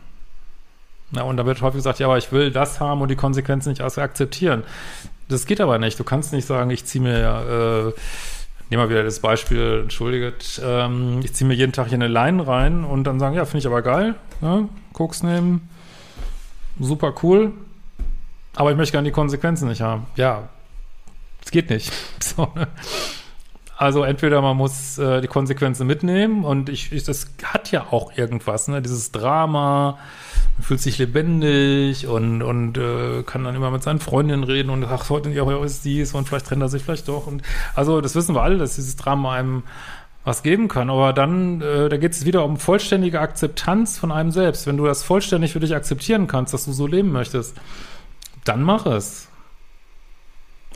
Na, 1.11 1.23
und 1.23 1.37
da 1.37 1.47
wird 1.47 1.63
häufig 1.63 1.79
gesagt, 1.79 1.99
ja, 1.99 2.07
aber 2.07 2.19
ich 2.19 2.33
will 2.33 2.51
das 2.51 2.81
haben 2.81 3.01
und 3.01 3.09
die 3.09 3.17
Konsequenzen 3.17 3.71
nicht 3.71 3.81
akzeptieren. 3.81 4.65
Das 5.29 5.47
geht 5.47 5.61
aber 5.61 5.79
nicht. 5.79 5.99
Du 5.99 6.05
kannst 6.05 6.33
nicht 6.33 6.47
sagen, 6.47 6.71
ich 6.71 6.85
ziehe 6.85 7.03
mir, 7.03 7.13
äh, 7.17 8.01
nehmen 8.71 8.83
wir 8.83 8.91
wieder 8.91 9.05
das 9.05 9.21
Beispiel, 9.21 9.81
entschuldigt, 9.83 10.61
ähm, 10.65 11.21
ich 11.23 11.33
ziehe 11.35 11.47
mir 11.47 11.55
jeden 11.55 11.73
Tag 11.73 11.89
hier 11.89 11.95
eine 11.95 12.09
Line 12.09 12.47
rein 12.47 12.85
und 12.85 13.05
dann 13.05 13.21
sagen, 13.21 13.35
ja, 13.35 13.45
finde 13.45 13.59
ich 13.59 13.67
aber 13.67 13.83
geil, 13.83 14.15
ja, 14.41 14.69
Koks 14.93 15.23
nehmen, 15.23 15.69
super 16.79 17.15
cool, 17.23 17.53
aber 18.55 18.71
ich 18.71 18.77
möchte 18.77 18.93
gerne 18.93 19.09
die 19.09 19.13
Konsequenzen 19.13 19.69
nicht 19.69 19.83
haben. 19.83 20.07
Ja, 20.17 20.49
es 21.45 21.51
geht 21.51 21.71
nicht. 21.71 21.93
So, 22.21 22.51
ne? 22.57 22.67
Also 23.79 24.05
entweder 24.05 24.41
man 24.41 24.57
muss 24.57 24.97
äh, 24.97 25.21
die 25.21 25.29
Konsequenzen 25.29 25.87
mitnehmen 25.87 26.45
und 26.45 26.71
ich, 26.71 26.93
ich, 26.93 27.05
das 27.05 27.31
hat 27.45 27.71
ja 27.73 27.89
auch 27.91 28.17
irgendwas, 28.17 28.69
ne? 28.69 28.81
Dieses 28.81 29.13
Drama, 29.13 29.99
man 30.57 30.63
fühlt 30.63 30.81
sich 30.81 30.97
lebendig 30.97 32.07
und, 32.07 32.41
und 32.41 32.79
äh, 32.79 33.23
kann 33.25 33.45
dann 33.45 33.55
immer 33.55 33.71
mit 33.71 33.83
seinen 33.83 34.01
Freundinnen 34.01 34.45
reden 34.45 34.71
und 34.71 34.83
ach, 34.85 35.11
heute 35.11 35.29
ja, 35.31 35.63
ist 35.63 35.85
dies 35.85 36.15
und 36.15 36.27
vielleicht 36.27 36.47
trennt 36.47 36.63
er 36.63 36.71
sich 36.71 36.85
vielleicht 36.85 37.07
doch. 37.09 37.27
Und 37.27 37.43
also 37.75 38.01
das 38.01 38.15
wissen 38.15 38.35
wir 38.35 38.43
alle, 38.43 38.57
dass 38.57 38.77
dieses 38.77 38.97
Drama 38.97 39.35
einem 39.35 39.63
was 40.25 40.43
geben 40.43 40.69
kann. 40.69 40.89
Aber 40.89 41.13
dann, 41.13 41.61
äh, 41.61 41.91
da 41.91 41.99
geht 41.99 42.13
es 42.13 42.25
wieder 42.25 42.47
um 42.47 42.57
vollständige 42.57 43.21
Akzeptanz 43.21 43.99
von 43.99 44.11
einem 44.11 44.31
selbst. 44.31 44.67
Wenn 44.67 44.79
du 44.79 44.87
das 44.87 45.03
vollständig 45.03 45.53
für 45.53 45.61
dich 45.61 45.75
akzeptieren 45.75 46.29
kannst, 46.29 46.55
dass 46.55 46.65
du 46.65 46.73
so 46.73 46.87
leben 46.87 47.13
möchtest, 47.13 47.55
dann 48.45 48.63
mach 48.63 48.87
es. 48.87 49.29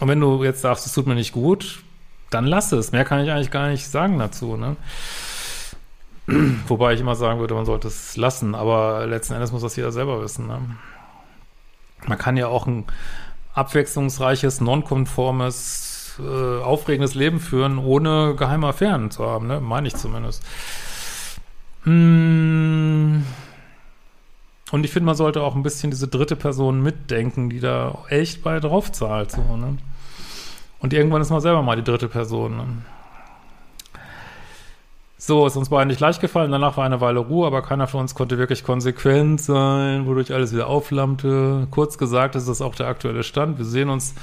Und 0.01 0.09
wenn 0.09 0.21
du 0.21 0.45
jetzt 0.45 0.61
sagst, 0.61 0.85
es 0.85 0.93
tut 0.93 1.07
mir 1.07 1.15
nicht 1.15 1.33
gut, 1.33 1.83
dann 2.31 2.47
lass 2.47 2.73
es. 2.73 2.93
Mehr 2.93 3.05
kann 3.05 3.23
ich 3.25 3.31
eigentlich 3.31 3.51
gar 3.51 3.69
nicht 3.69 3.87
sagen 3.87 4.19
dazu. 4.19 4.57
Ne? 4.57 4.77
Wobei 6.69 6.95
ich 6.95 7.01
immer 7.01 7.17
sagen 7.17 7.41
würde, 7.41 7.55
man 7.55 7.67
sollte 7.67 7.89
es 7.89 8.17
lassen, 8.17 8.55
aber 8.55 9.07
letzten 9.07 9.35
Endes 9.35 9.53
muss 9.53 9.63
das 9.63 9.77
jeder 9.77 9.93
selber 9.93 10.23
wissen. 10.23 10.47
Ne? 10.47 10.61
Man 12.07 12.19
kann 12.19 12.37
ja 12.37 12.47
auch 12.47 12.67
ein 12.67 12.85
abwechslungsreiches, 13.55 14.61
nonkonformes, 14.61 16.21
äh, 16.21 16.63
aufregendes 16.63 17.15
Leben 17.15 17.41
führen, 17.41 17.79
ohne 17.79 18.35
geheime 18.37 18.69
Affären 18.69 19.11
zu 19.11 19.27
haben, 19.27 19.47
ne? 19.49 19.61
meine 19.61 19.89
ich 19.89 19.97
zumindest. 19.97 20.45
Mmh. 21.85 23.23
Und 24.71 24.85
ich 24.85 24.93
finde, 24.93 25.07
man 25.07 25.17
sollte 25.17 25.43
auch 25.43 25.57
ein 25.57 25.63
bisschen 25.63 25.91
diese 25.91 26.07
dritte 26.07 26.37
Person 26.37 26.81
mitdenken, 26.83 27.51
die 27.51 27.61
da 27.61 28.05
echt 28.09 28.43
bei 28.43 28.61
drauf 28.61 28.93
zahlt. 28.93 29.33
So, 29.33 29.57
ne? 29.57 29.79
Und 30.81 30.93
irgendwann 30.93 31.23
ist 31.23 31.31
man 31.31 31.41
selber 31.41 31.63
mal 31.63 31.77
die 31.77 31.85
dritte 31.85 32.09
Person. 32.09 32.57
Ne? 32.57 32.67
So, 35.19 35.47
ist 35.47 35.57
uns 35.57 35.69
beiden 35.69 35.89
nicht 35.89 36.01
leicht 36.01 36.23
gefallen. 36.23 36.51
Danach 36.51 36.79
war 36.79 36.87
eine 36.87 37.03
Weile 37.03 37.21
Ruhe, 37.21 37.47
aber 37.47 37.61
keiner 37.61 37.87
von 37.87 38.01
uns 38.01 38.15
konnte 38.15 38.39
wirklich 38.39 38.65
konsequent 38.65 39.41
sein, 39.43 40.07
wodurch 40.07 40.33
alles 40.33 40.55
wieder 40.55 40.67
aufflammte. 40.67 41.69
Kurz 41.71 41.99
gesagt 41.99 42.37
ist 42.37 42.49
das 42.49 42.63
auch 42.63 42.75
der 42.75 42.87
aktuelle 42.87 43.23
Stand. 43.23 43.59
Wir 43.59 43.67
sehen 43.67 43.91
uns 43.91 44.15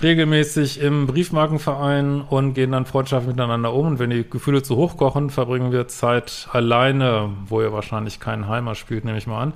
regelmäßig 0.00 0.80
im 0.80 1.08
Briefmarkenverein 1.08 2.20
und 2.20 2.54
gehen 2.54 2.70
dann 2.70 2.86
freundschaftlich 2.86 3.34
miteinander 3.34 3.72
um. 3.72 3.86
Und 3.86 3.98
wenn 3.98 4.10
die 4.10 4.28
Gefühle 4.28 4.62
zu 4.62 4.76
hoch 4.76 4.96
kochen, 4.96 5.30
verbringen 5.30 5.72
wir 5.72 5.88
Zeit 5.88 6.48
alleine, 6.52 7.30
wo 7.48 7.60
ihr 7.60 7.72
wahrscheinlich 7.72 8.20
keinen 8.20 8.46
Heimer 8.46 8.76
spielt, 8.76 9.04
nehme 9.04 9.18
ich 9.18 9.26
mal 9.26 9.42
an. 9.42 9.52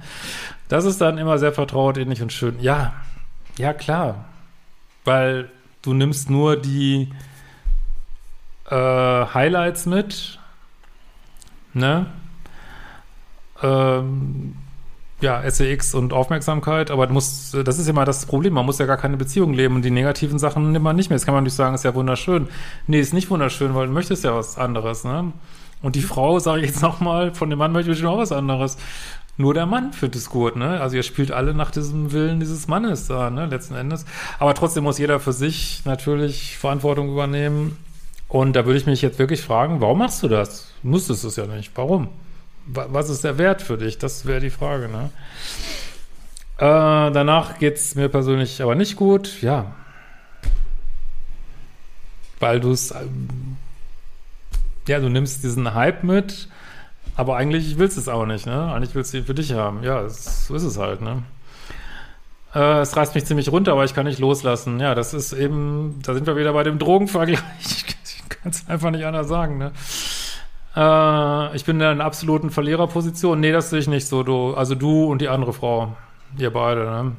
Das 0.68 0.84
ist 0.84 1.00
dann 1.00 1.18
immer 1.18 1.38
sehr 1.38 1.52
vertraut, 1.52 1.96
ähnlich 1.96 2.22
und 2.22 2.32
schön. 2.32 2.56
Ja, 2.60 2.92
ja 3.56 3.72
klar. 3.72 4.24
Weil 5.04 5.48
du 5.86 5.94
nimmst 5.94 6.28
nur 6.28 6.56
die 6.56 7.12
äh, 8.68 8.74
Highlights 8.74 9.86
mit 9.86 10.38
ne? 11.76 12.06
Ähm, 13.62 14.56
ja, 15.20 15.48
SEX 15.48 15.94
und 15.94 16.12
Aufmerksamkeit, 16.12 16.90
aber 16.90 17.06
du 17.06 17.14
musst, 17.14 17.54
das 17.54 17.78
ist 17.78 17.88
immer 17.88 18.04
das 18.04 18.26
Problem, 18.26 18.52
man 18.52 18.66
muss 18.66 18.78
ja 18.78 18.84
gar 18.84 18.98
keine 18.98 19.16
Beziehung 19.16 19.54
leben 19.54 19.76
und 19.76 19.82
die 19.82 19.90
negativen 19.90 20.38
Sachen 20.38 20.72
nimmt 20.72 20.84
man 20.84 20.96
nicht 20.96 21.08
mehr. 21.08 21.16
Das 21.16 21.24
kann 21.24 21.34
man 21.34 21.44
nicht 21.44 21.54
sagen, 21.54 21.74
ist 21.74 21.84
ja 21.84 21.94
wunderschön. 21.94 22.48
Nee, 22.86 23.00
ist 23.00 23.14
nicht 23.14 23.30
wunderschön, 23.30 23.74
weil 23.74 23.86
du 23.86 23.92
möchtest 23.92 24.24
ja 24.24 24.34
was 24.34 24.58
anderes, 24.58 25.04
ne? 25.04 25.32
Und 25.82 25.94
die 25.94 26.02
Frau, 26.02 26.38
sage 26.38 26.62
ich 26.62 26.68
jetzt 26.68 26.82
nochmal, 26.82 27.34
von 27.34 27.48
dem 27.48 27.58
Mann 27.58 27.72
möchte 27.72 27.92
ich 27.92 28.04
auch 28.04 28.18
was 28.18 28.32
anderes. 28.32 28.76
Nur 29.38 29.52
der 29.52 29.66
Mann 29.66 29.92
findet 29.92 30.16
es 30.20 30.30
gut, 30.30 30.56
ne? 30.56 30.80
Also 30.80 30.96
ihr 30.96 31.02
spielt 31.02 31.30
alle 31.30 31.52
nach 31.52 31.70
diesem 31.70 32.12
Willen 32.12 32.40
dieses 32.40 32.68
Mannes 32.68 33.06
da, 33.06 33.28
ne? 33.28 33.46
Letzten 33.46 33.74
Endes. 33.74 34.06
Aber 34.38 34.54
trotzdem 34.54 34.84
muss 34.84 34.98
jeder 34.98 35.20
für 35.20 35.32
sich 35.32 35.82
natürlich 35.84 36.56
Verantwortung 36.56 37.10
übernehmen 37.10 37.76
und 38.28 38.54
da 38.54 38.64
würde 38.64 38.78
ich 38.78 38.86
mich 38.86 39.02
jetzt 39.02 39.18
wirklich 39.18 39.42
fragen, 39.42 39.80
warum 39.80 39.98
machst 39.98 40.22
du 40.22 40.28
das? 40.28 40.72
Du 40.82 40.88
musstest 40.88 41.24
es 41.24 41.36
ja 41.36 41.46
nicht. 41.46 41.72
Warum? 41.74 42.08
Was 42.66 43.10
ist 43.10 43.22
der 43.22 43.38
Wert 43.38 43.62
für 43.62 43.78
dich? 43.78 43.98
Das 43.98 44.26
wäre 44.26 44.40
die 44.40 44.50
Frage, 44.50 44.88
ne? 44.88 45.10
Äh, 46.58 47.12
danach 47.12 47.58
geht 47.58 47.76
es 47.76 47.94
mir 47.94 48.08
persönlich 48.08 48.62
aber 48.62 48.74
nicht 48.74 48.96
gut, 48.96 49.42
ja. 49.42 49.74
Weil 52.40 52.60
du 52.60 52.72
es, 52.72 52.90
ähm, 52.90 53.56
ja, 54.88 54.98
du 54.98 55.08
nimmst 55.08 55.44
diesen 55.44 55.74
Hype 55.74 56.02
mit, 56.02 56.48
aber 57.16 57.36
eigentlich 57.36 57.78
willst 57.78 57.96
du 57.96 58.00
es 58.00 58.08
auch 58.08 58.26
nicht, 58.26 58.46
ne? 58.46 58.72
Eigentlich 58.72 58.94
willst 58.94 59.12
du 59.12 59.18
ihn 59.18 59.24
für 59.24 59.34
dich 59.34 59.52
haben. 59.52 59.82
Ja, 59.82 60.02
das, 60.02 60.46
so 60.46 60.54
ist 60.54 60.62
es 60.62 60.78
halt, 60.78 61.00
ne? 61.00 61.22
Äh, 62.54 62.80
es 62.80 62.96
reißt 62.96 63.14
mich 63.14 63.24
ziemlich 63.24 63.50
runter, 63.50 63.72
aber 63.72 63.84
ich 63.84 63.94
kann 63.94 64.06
nicht 64.06 64.18
loslassen. 64.18 64.80
Ja, 64.80 64.94
das 64.94 65.14
ist 65.14 65.32
eben, 65.32 66.00
da 66.02 66.14
sind 66.14 66.26
wir 66.26 66.36
wieder 66.36 66.52
bei 66.52 66.62
dem 66.62 66.78
Drogenvergleich 66.78 67.40
kannst 68.42 68.70
einfach 68.70 68.90
nicht 68.90 69.04
anders 69.04 69.28
sagen, 69.28 69.58
ne? 69.58 69.72
Äh, 70.76 71.56
ich 71.56 71.64
bin 71.64 71.80
in 71.80 71.86
einer 71.86 72.04
absoluten 72.04 72.50
Verliererposition. 72.50 73.40
Nee, 73.40 73.50
das 73.50 73.70
sehe 73.70 73.80
ich 73.80 73.88
nicht 73.88 74.06
so. 74.06 74.22
Du, 74.22 74.54
also 74.54 74.74
du 74.74 75.06
und 75.06 75.20
die 75.20 75.28
andere 75.28 75.52
Frau. 75.52 75.96
Ihr 76.38 76.52
beide, 76.52 76.84
ne? 76.84 77.12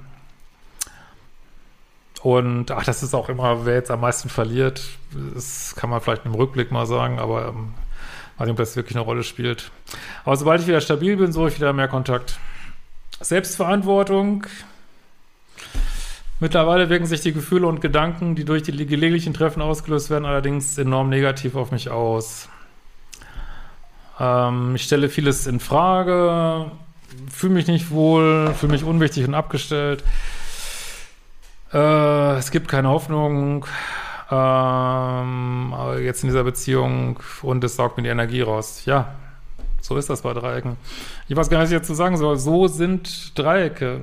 Und 2.22 2.72
ach, 2.72 2.84
das 2.84 3.04
ist 3.04 3.14
auch 3.14 3.30
immer, 3.30 3.66
wer 3.66 3.76
jetzt 3.76 3.92
am 3.92 4.02
meisten 4.02 4.30
verliert, 4.30 4.90
das 5.34 5.76
kann 5.76 5.90
man 5.90 6.02
vielleicht 6.02 6.26
im 6.26 6.34
Rückblick 6.34 6.72
mal 6.72 6.86
sagen, 6.86 7.20
aber 7.20 7.50
ähm, 7.50 7.74
weiß 8.38 8.46
nicht, 8.46 8.52
ob 8.52 8.58
das 8.58 8.76
wirklich 8.76 8.96
eine 8.96 9.06
Rolle 9.06 9.24
spielt. 9.24 9.72
Aber 10.26 10.36
sobald 10.38 10.62
ich 10.62 10.68
wieder 10.68 10.82
stabil 10.82 11.18
bin, 11.18 11.32
suche 11.32 11.50
ich 11.50 11.56
wieder 11.56 11.74
mehr 11.74 11.88
Kontakt. 11.88 12.40
Selbstverantwortung, 13.20 14.46
Mittlerweile 16.40 16.90
wirken 16.90 17.08
sich 17.08 17.22
die 17.22 17.34
Gefühle 17.34 17.66
und 17.66 17.82
Gedanken, 17.82 18.36
die 18.36 18.46
durch 18.46 18.62
die 18.62 18.86
gelegentlichen 18.86 19.34
Treffen 19.34 19.60
ausgelöst 19.60 20.12
werden, 20.12 20.26
allerdings 20.26 20.78
enorm 20.78 21.10
negativ 21.10 21.56
auf 21.56 21.72
mich 21.72 21.90
aus. 21.90 22.48
Ähm, 24.20 24.76
ich 24.76 24.84
stelle 24.84 25.10
vieles 25.10 25.48
in 25.48 25.60
Frage, 25.60 26.70
fühle 27.32 27.54
mich 27.54 27.66
nicht 27.66 27.90
wohl, 27.90 28.54
fühle 28.54 28.74
mich 28.74 28.84
unwichtig 28.84 29.28
und 29.28 29.34
abgestellt. 29.34 30.04
Äh, 31.74 32.36
es 32.36 32.52
gibt 32.52 32.68
keine 32.68 32.90
Hoffnung 32.90 33.66
ähm, 34.30 35.74
jetzt 36.02 36.24
in 36.24 36.30
dieser 36.30 36.44
Beziehung 36.44 37.20
und 37.42 37.64
es 37.64 37.76
saugt 37.76 37.98
mir 37.98 38.04
die 38.04 38.10
Energie 38.10 38.42
raus. 38.42 38.84
Ja, 38.86 39.16
so 39.82 39.96
ist 39.96 40.10
das 40.10 40.22
bei 40.22 40.34
Dreiecken. 40.34 40.78
Ich 41.28 41.36
weiß 41.36 41.50
gar 41.50 41.58
nicht, 41.58 41.66
was 41.66 41.72
ich 41.72 41.78
jetzt 41.78 41.88
zu 41.88 41.94
sagen 41.94 42.18
soll. 42.18 42.38
So 42.38 42.68
sind 42.68 43.38
Dreiecke. 43.38 44.02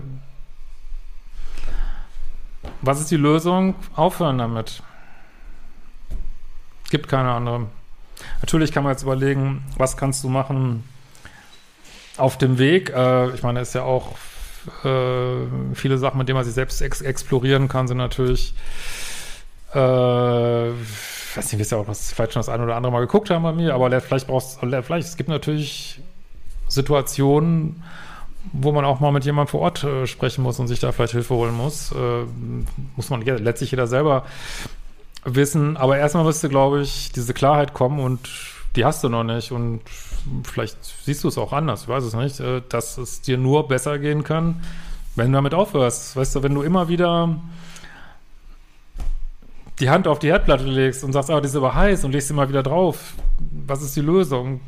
Was 2.81 3.01
ist 3.01 3.11
die 3.11 3.17
Lösung? 3.17 3.75
Aufhören 3.95 4.39
damit. 4.39 4.83
Gibt 6.91 7.09
keine 7.09 7.33
andere. 7.33 7.67
Natürlich 8.41 8.73
kann 8.73 8.85
man 8.85 8.93
jetzt 8.93 9.03
überlegen, 9.03 9.65
was 9.77 9.97
kannst 9.97 10.23
du 10.25 10.29
machen 10.29 10.85
auf 12.17 12.39
dem 12.39 12.59
Weg. 12.59 12.91
Äh, 12.91 13.31
ich 13.35 13.43
meine, 13.43 13.61
es 13.61 13.69
ist 13.69 13.75
ja 13.75 13.83
auch 13.83 14.17
äh, 14.85 15.75
viele 15.75 15.99
Sachen, 15.99 16.19
mit 16.19 16.29
denen 16.29 16.37
man 16.37 16.45
sich 16.45 16.55
selbst 16.55 16.81
ex 16.81 17.01
explorieren 17.01 17.69
kann, 17.69 17.89
sind 17.89 17.99
natürlich, 17.99 18.55
äh, 19.75 20.73
weiß 21.37 21.53
nicht, 21.53 21.59
wisst 21.59 21.73
ihr 21.73 21.79
auch, 21.79 21.89
was 21.89 22.13
vielleicht 22.13 22.33
schon 22.33 22.41
das 22.41 22.49
eine 22.49 22.65
oder 22.65 22.77
andere 22.77 22.93
Mal 22.93 23.01
geguckt 23.01 23.31
haben 23.31 23.43
bei 23.43 23.53
mir, 23.53 23.75
aber 23.75 24.01
vielleicht 24.01 24.27
brauchst 24.27 24.63
du, 24.63 24.83
vielleicht, 24.83 25.09
es 25.09 25.17
gibt 25.17 25.29
natürlich 25.29 26.01
Situationen, 26.69 27.83
wo 28.53 28.73
man 28.73 28.85
auch 28.85 29.01
mal 29.01 29.11
mit 29.11 29.25
jemandem 29.25 29.51
vor 29.51 29.61
Ort 29.61 29.85
äh, 29.85 30.07
sprechen 30.07 30.43
muss 30.43 30.59
und 30.59 30.69
sich 30.69 30.81
da 30.81 30.93
vielleicht 30.93 31.13
Hilfe 31.13 31.35
holen 31.35 31.55
muss. 31.55 31.93
Äh, 31.93 32.25
muss 32.97 33.11
man 33.11 33.23
ja, 33.23 33.37
letztlich 33.37 33.71
jeder 33.71 33.87
selber 33.87 34.25
wissen. 35.25 35.77
Aber 35.77 35.97
erstmal 35.97 36.25
müsste, 36.25 36.49
glaube 36.49 36.83
ich, 36.83 37.11
diese 37.13 37.33
Klarheit 37.33 37.73
kommen 37.73 38.01
und 38.01 38.29
die 38.77 38.85
hast 38.85 39.03
du 39.03 39.09
noch 39.09 39.25
nicht. 39.25 39.51
Und 39.51 39.81
vielleicht 40.45 40.77
siehst 41.05 41.25
du 41.25 41.29
es 41.29 41.39
auch 41.39 41.53
anders, 41.53 41.83
ich 41.83 41.89
weiß 41.89 42.05
es 42.05 42.15
nicht, 42.15 42.41
äh, 42.41 42.63
dass 42.69 42.99
es 42.99 43.23
dir 43.23 43.39
nur 43.39 43.67
besser 43.67 43.99
gehen 43.99 44.25
kann, 44.25 44.63
wenn 45.17 45.29
du 45.29 45.33
damit 45.33 45.55
aufhörst. 45.55 46.17
Weißt 46.17 46.37
du, 46.37 46.43
wenn 46.43 46.55
du 46.55 46.63
immer 46.63 46.89
wieder 46.89 47.37
die 49.81 49.91
Hand 49.91 50.07
auf 50.07 50.19
die 50.19 50.29
Herdplatte 50.29 50.65
legst 50.65 51.03
und 51.05 51.13
sagst, 51.13 51.31
ah, 51.31 51.41
die 51.41 51.47
ist 51.47 51.57
aber 51.57 51.75
heiß 51.75 52.05
und 52.05 52.13
legst 52.13 52.29
sie 52.29 52.35
mal 52.35 52.49
wieder 52.49 52.63
drauf. 52.63 53.15
Was 53.67 53.83
ist 53.83 53.97
die 53.97 54.01
Lösung? 54.01 54.61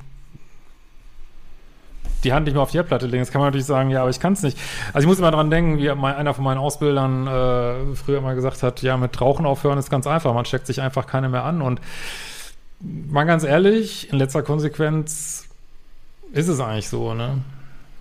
die 2.24 2.32
Hand 2.32 2.46
nicht 2.46 2.54
mehr 2.54 2.62
auf 2.62 2.70
die 2.70 2.78
Herdplatte 2.78 3.06
legen. 3.06 3.18
Jetzt 3.18 3.30
kann 3.30 3.40
man 3.40 3.48
natürlich 3.48 3.66
sagen, 3.66 3.90
ja, 3.90 4.00
aber 4.00 4.10
ich 4.10 4.20
kann 4.20 4.32
es 4.32 4.42
nicht. 4.42 4.58
Also 4.92 5.00
ich 5.00 5.06
muss 5.06 5.18
immer 5.18 5.30
dran 5.30 5.50
denken, 5.50 5.78
wie 5.78 5.88
einer 5.90 6.34
von 6.34 6.44
meinen 6.44 6.58
Ausbildern 6.58 7.26
äh, 7.26 7.94
früher 7.94 8.20
mal 8.20 8.34
gesagt 8.34 8.62
hat, 8.62 8.82
ja, 8.82 8.96
mit 8.96 9.20
Rauchen 9.20 9.46
aufhören 9.46 9.78
ist 9.78 9.90
ganz 9.90 10.06
einfach. 10.06 10.34
Man 10.34 10.44
steckt 10.44 10.66
sich 10.66 10.80
einfach 10.80 11.06
keine 11.06 11.28
mehr 11.28 11.44
an. 11.44 11.62
Und 11.62 11.80
mal 12.80 13.24
ganz 13.24 13.44
ehrlich, 13.44 14.10
in 14.10 14.18
letzter 14.18 14.42
Konsequenz 14.42 15.48
ist 16.32 16.48
es 16.48 16.60
eigentlich 16.60 16.88
so, 16.88 17.14
ne? 17.14 17.38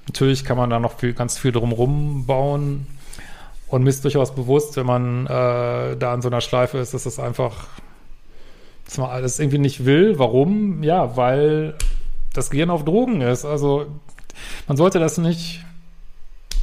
Natürlich 0.08 0.44
kann 0.44 0.58
man 0.58 0.70
da 0.70 0.80
noch 0.80 1.00
viel, 1.00 1.14
ganz 1.14 1.38
viel 1.38 1.52
drumherum 1.52 2.26
bauen 2.26 2.86
und 3.68 3.84
mir 3.84 3.90
ist 3.90 4.04
durchaus 4.04 4.34
bewusst, 4.36 4.76
wenn 4.78 4.86
man 4.86 5.26
äh, 5.26 5.98
da 5.98 6.14
an 6.14 6.22
so 6.22 6.30
einer 6.30 6.42
Schleife 6.42 6.78
ist, 6.78 6.94
dass 6.94 7.04
das 7.04 7.20
einfach, 7.20 7.68
dass 8.86 8.98
man 8.98 9.10
alles 9.10 9.40
irgendwie 9.40 9.58
nicht 9.58 9.86
will. 9.86 10.20
Warum? 10.20 10.84
Ja, 10.84 11.18
weil 11.18 11.76
das 12.34 12.50
Gehirn 12.50 12.70
auf 12.70 12.86
Drogen 12.86 13.22
ist. 13.22 13.46
Also 13.46 13.88
man 14.68 14.78
sollte 14.78 15.00
das 15.00 15.18
nicht 15.18 15.64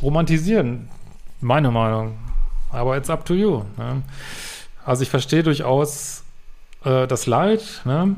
romantisieren, 0.02 0.88
meine 1.40 1.70
Meinung. 1.70 2.18
Aber 2.70 2.96
it's 2.96 3.10
up 3.10 3.24
to 3.24 3.34
you. 3.34 3.62
Ne? 3.76 4.02
Also 4.84 5.02
ich 5.02 5.10
verstehe 5.10 5.42
durchaus 5.42 6.24
äh, 6.84 7.06
das 7.06 7.26
Leid, 7.26 7.82
ne? 7.84 8.16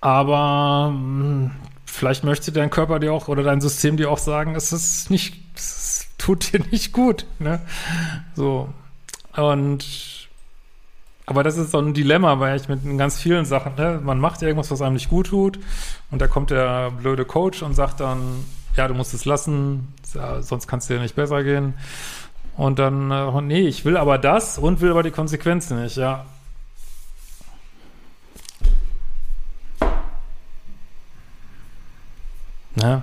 aber 0.00 0.92
mh, 0.92 0.98
hm, 0.98 1.50
vielleicht 1.84 2.24
möchte 2.24 2.52
dein 2.52 2.70
Körper 2.70 3.00
dir 3.00 3.12
auch 3.12 3.28
oder 3.28 3.42
dein 3.42 3.60
System 3.60 3.96
dir 3.96 4.10
auch 4.10 4.18
sagen, 4.18 4.54
es 4.54 4.72
ist 4.72 5.10
nicht, 5.10 5.36
es 5.56 5.85
tut 6.26 6.52
dir 6.52 6.60
nicht 6.72 6.92
gut. 6.92 7.24
Ne? 7.38 7.60
So. 8.34 8.68
Und 9.36 9.84
aber 11.28 11.42
das 11.42 11.56
ist 11.56 11.72
so 11.72 11.78
ein 11.78 11.92
Dilemma, 11.92 12.38
weil 12.38 12.56
ich 12.56 12.68
mit 12.68 12.80
ganz 12.98 13.20
vielen 13.20 13.44
Sachen, 13.44 13.74
ne, 13.74 14.00
man 14.02 14.20
macht 14.20 14.42
irgendwas, 14.42 14.70
was 14.70 14.80
einem 14.80 14.94
nicht 14.94 15.08
gut 15.08 15.26
tut, 15.26 15.58
und 16.12 16.22
da 16.22 16.28
kommt 16.28 16.50
der 16.50 16.92
blöde 16.92 17.24
Coach 17.24 17.62
und 17.62 17.74
sagt 17.74 17.98
dann, 17.98 18.44
ja, 18.76 18.86
du 18.86 18.94
musst 18.94 19.12
es 19.12 19.24
lassen, 19.24 19.92
sonst 20.40 20.68
kann 20.68 20.78
es 20.78 20.86
dir 20.86 21.00
nicht 21.00 21.16
besser 21.16 21.42
gehen. 21.42 21.74
Und 22.56 22.78
dann, 22.78 23.10
äh, 23.10 23.40
nee, 23.42 23.66
ich 23.66 23.84
will 23.84 23.96
aber 23.96 24.18
das 24.18 24.56
und 24.56 24.80
will 24.80 24.92
aber 24.92 25.02
die 25.02 25.10
Konsequenzen 25.10 25.82
nicht, 25.82 25.96
ja. 25.96 26.26
Ne? 32.76 33.02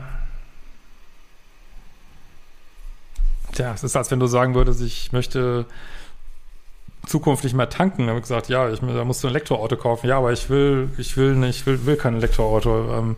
Tja, 3.53 3.73
es 3.73 3.83
ist, 3.83 3.95
als 3.95 4.11
wenn 4.11 4.19
du 4.19 4.27
sagen 4.27 4.55
würdest, 4.55 4.81
ich 4.81 5.11
möchte 5.11 5.65
Zukunft 7.05 7.43
nicht 7.43 7.55
mehr 7.55 7.69
tanken. 7.69 8.03
Da 8.03 8.09
habe 8.09 8.19
ich 8.19 8.23
gesagt, 8.23 8.49
ja, 8.49 8.69
ich, 8.69 8.79
da 8.79 9.03
musst 9.03 9.23
du 9.23 9.27
ein 9.27 9.31
Elektroauto 9.31 9.77
kaufen. 9.77 10.07
Ja, 10.07 10.17
aber 10.17 10.31
ich 10.31 10.49
will, 10.49 10.89
ich 10.97 11.17
will 11.17 11.35
nicht, 11.35 11.65
will, 11.65 11.85
will 11.85 11.97
kein 11.97 12.15
Elektroauto. 12.15 12.97
Ähm, 12.97 13.15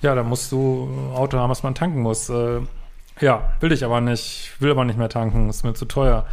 ja, 0.00 0.14
da 0.14 0.22
musst 0.22 0.52
du 0.52 0.88
ein 0.90 1.16
Auto 1.16 1.38
haben, 1.38 1.50
was 1.50 1.62
man 1.62 1.74
tanken 1.74 2.00
muss. 2.00 2.28
Äh, 2.28 2.60
ja, 3.20 3.52
will 3.60 3.72
ich 3.72 3.84
aber 3.84 4.00
nicht, 4.00 4.52
will 4.58 4.70
aber 4.70 4.84
nicht 4.84 4.98
mehr 4.98 5.08
tanken, 5.08 5.48
ist 5.48 5.64
mir 5.64 5.74
zu 5.74 5.84
teuer. 5.84 6.26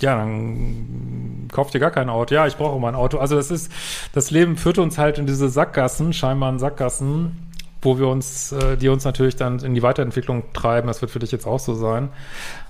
Ja, 0.00 0.16
dann 0.16 1.48
kauft 1.52 1.74
ihr 1.74 1.80
gar 1.80 1.90
kein 1.90 2.08
Auto. 2.08 2.34
Ja, 2.34 2.46
ich 2.46 2.56
brauche 2.56 2.80
mal 2.80 2.88
ein 2.88 2.94
Auto. 2.94 3.18
Also 3.18 3.36
das 3.36 3.50
ist, 3.50 3.70
das 4.12 4.30
Leben 4.30 4.56
führt 4.56 4.78
uns 4.78 4.98
halt 4.98 5.18
in 5.18 5.26
diese 5.26 5.48
Sackgassen, 5.48 6.12
scheinbaren 6.12 6.58
Sackgassen, 6.58 7.49
wo 7.82 7.98
wir 7.98 8.08
uns, 8.08 8.52
äh, 8.52 8.76
die 8.76 8.88
uns 8.88 9.04
natürlich 9.04 9.36
dann 9.36 9.58
in 9.60 9.74
die 9.74 9.82
Weiterentwicklung 9.82 10.44
treiben. 10.52 10.88
Das 10.88 11.00
wird 11.00 11.10
für 11.10 11.18
dich 11.18 11.32
jetzt 11.32 11.46
auch 11.46 11.60
so 11.60 11.74
sein. 11.74 12.10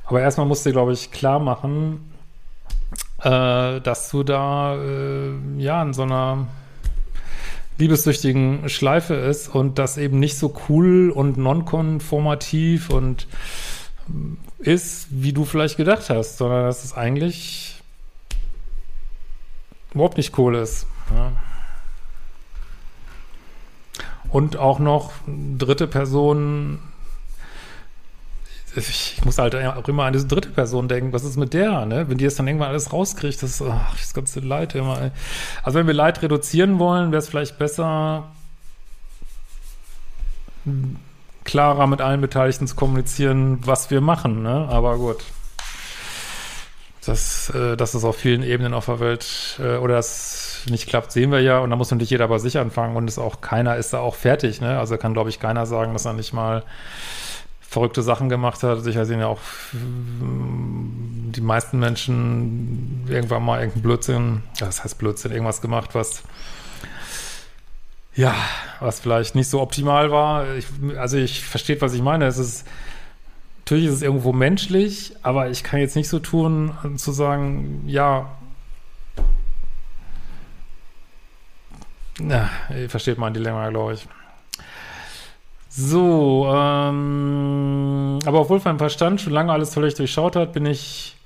Aber 0.05 0.21
erstmal 0.21 0.47
musst 0.47 0.67
du, 0.67 0.73
glaube 0.73 0.93
ich, 0.93 1.11
klar 1.11 1.39
machen, 1.39 2.13
äh, 3.23 3.81
dass 3.81 4.11
du 4.11 4.23
da 4.23 4.77
äh, 4.77 5.33
ja 5.59 5.83
in 5.83 5.93
so 5.93 6.03
einer 6.03 6.47
liebessüchtigen 7.79 8.69
Schleife 8.69 9.15
ist 9.15 9.49
und 9.49 9.79
das 9.79 9.97
eben 9.97 10.19
nicht 10.19 10.37
so 10.37 10.55
cool 10.69 11.11
und 11.11 11.39
nonkonformativ 11.39 12.91
und 12.91 13.27
ist, 14.59 15.07
wie 15.11 15.33
du 15.33 15.45
vielleicht 15.45 15.77
gedacht 15.77 16.11
hast, 16.11 16.37
sondern 16.37 16.65
dass 16.65 16.85
es 16.85 16.93
eigentlich 16.93 17.81
überhaupt 19.95 20.19
nicht 20.19 20.37
cool 20.39 20.57
ist. 20.57 20.87
Ja. 21.15 21.33
Und 24.31 24.57
auch 24.57 24.79
noch 24.79 25.13
dritte 25.27 25.87
Person 25.87 26.79
ich 28.77 29.25
muss 29.25 29.39
halt 29.39 29.55
auch 29.55 29.89
immer 29.89 30.05
an 30.05 30.13
diese 30.13 30.27
dritte 30.29 30.51
Person 30.51 30.89
denken. 30.89 31.13
Was 31.13 31.25
ist 31.25 31.37
mit 31.37 31.55
der, 31.55 31.87
ne? 31.87 32.09
Wenn 32.09 32.19
die 32.19 32.25
das 32.25 32.37
dann 32.37 32.47
irgendwann 32.47 32.69
alles 32.69 32.93
rauskriegt, 32.93 33.43
das, 33.43 33.61
ach, 33.63 33.97
das 33.97 34.15
ganze 34.15 34.41
Leid 34.41 34.75
immer. 34.75 35.11
Also 35.63 35.79
wenn 35.79 35.87
wir 35.87 35.95
Leid 35.95 36.23
reduzieren 36.23 36.79
wollen, 36.79 37.11
wäre 37.11 37.19
es 37.19 37.29
vielleicht 37.29 37.59
besser, 37.59 38.31
klarer 41.45 41.87
mit 41.87 42.01
allen 42.01 42.21
Beteiligten 42.21 42.67
zu 42.67 42.77
kommunizieren, 42.77 43.59
was 43.67 43.91
wir 43.91 44.01
machen, 44.01 44.43
ne? 44.43 44.69
Aber 44.69 44.99
gut. 44.99 45.19
Das, 47.05 47.51
äh, 47.51 47.77
dass 47.77 47.95
es 47.95 48.05
auf 48.05 48.17
vielen 48.17 48.43
Ebenen 48.43 48.75
auf 48.75 48.87
der 48.87 49.01
Welt 49.01 49.59
äh, 49.59 49.77
oder 49.77 49.95
das 49.95 50.50
nicht 50.69 50.89
klappt, 50.89 51.13
sehen 51.13 51.31
wir 51.31 51.41
ja. 51.41 51.59
Und 51.61 51.71
da 51.71 51.77
muss 51.77 51.91
natürlich 51.91 52.11
jeder 52.11 52.29
bei 52.29 52.39
sich 52.39 52.59
anfangen 52.59 52.97
und 52.97 53.09
ist 53.09 53.19
auch 53.19 53.41
keiner 53.41 53.77
ist 53.77 53.93
da 53.93 54.01
auch 54.01 54.15
fertig, 54.15 54.61
ne? 54.61 54.79
Also 54.79 54.97
kann, 54.97 55.13
glaube 55.13 55.31
ich, 55.31 55.41
keiner 55.41 55.67
sagen, 55.67 55.93
dass 55.93 56.05
er 56.05 56.13
nicht 56.13 56.33
mal 56.33 56.65
verrückte 57.61 58.03
Sachen 58.03 58.29
gemacht 58.29 58.63
hat. 58.63 58.83
Sicher 58.83 59.05
sehen 59.07 59.21
ja 59.21 59.29
auch 59.29 59.41
mm, 59.73 61.33
die 61.33 61.41
meisten 61.41 61.79
Menschen 61.79 63.07
irgendwann 63.09 63.45
mal 63.45 63.61
irgendeinen 63.61 63.83
Blödsinn, 63.83 64.43
das 64.59 64.83
heißt 64.83 64.99
Blödsinn, 64.99 65.31
irgendwas 65.33 65.61
gemacht, 65.61 65.91
was 65.95 66.23
ja, 68.15 68.35
was 68.81 69.01
vielleicht 69.01 69.37
nicht 69.37 69.49
so 69.49 69.61
optimal 69.61 70.11
war. 70.11 70.57
Ich, 70.57 70.67
also 70.99 71.17
ich 71.17 71.45
verstehe, 71.45 71.81
was 71.81 71.95
ich 71.95 72.03
meine. 72.03 72.27
Es 72.27 72.39
ist 72.39 72.67
natürlich 73.71 73.87
ist 73.87 73.95
es 73.95 74.03
irgendwo 74.03 74.33
menschlich, 74.33 75.15
aber 75.23 75.49
ich 75.49 75.63
kann 75.63 75.79
jetzt 75.79 75.95
nicht 75.95 76.09
so 76.09 76.19
tun, 76.19 76.73
zu 76.97 77.13
sagen, 77.13 77.85
ja, 77.87 78.33
ja, 82.29 82.51
versteht 82.89 83.19
mein 83.19 83.35
Dilemma, 83.35 83.69
glaube 83.71 83.95
ich. 83.95 84.07
So, 85.73 86.51
ähm, 86.53 88.19
aber 88.27 88.41
obwohl 88.41 88.61
mein 88.65 88.79
Verstand 88.79 89.21
schon 89.21 89.33
lange 89.33 89.53
alles 89.53 89.73
völlig 89.73 89.95
durchschaut 89.95 90.35
hat, 90.35 90.53
bin 90.53 90.67
ich, 90.67 91.17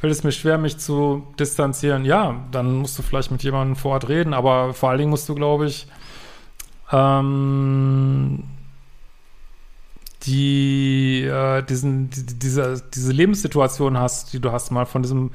fällt 0.00 0.12
es 0.12 0.24
mir 0.24 0.32
schwer, 0.32 0.58
mich 0.58 0.78
zu 0.78 1.24
distanzieren. 1.38 2.04
Ja, 2.04 2.44
dann 2.50 2.78
musst 2.78 2.98
du 2.98 3.02
vielleicht 3.02 3.30
mit 3.30 3.44
jemandem 3.44 3.76
vor 3.76 3.92
Ort 3.92 4.08
reden, 4.08 4.34
aber 4.34 4.74
vor 4.74 4.90
allen 4.90 4.98
Dingen 4.98 5.10
musst 5.10 5.28
du, 5.28 5.36
glaube 5.36 5.66
ich, 5.66 5.86
ähm, 6.90 8.42
die, 10.24 11.22
äh, 11.22 11.62
diesen, 11.62 12.10
die, 12.10 12.26
diese, 12.26 12.82
diese 12.94 13.12
Lebenssituation 13.12 13.98
hast, 13.98 14.32
die 14.32 14.40
du 14.40 14.50
hast, 14.50 14.72
mal 14.72 14.84
von 14.84 15.02
diesem 15.02 15.30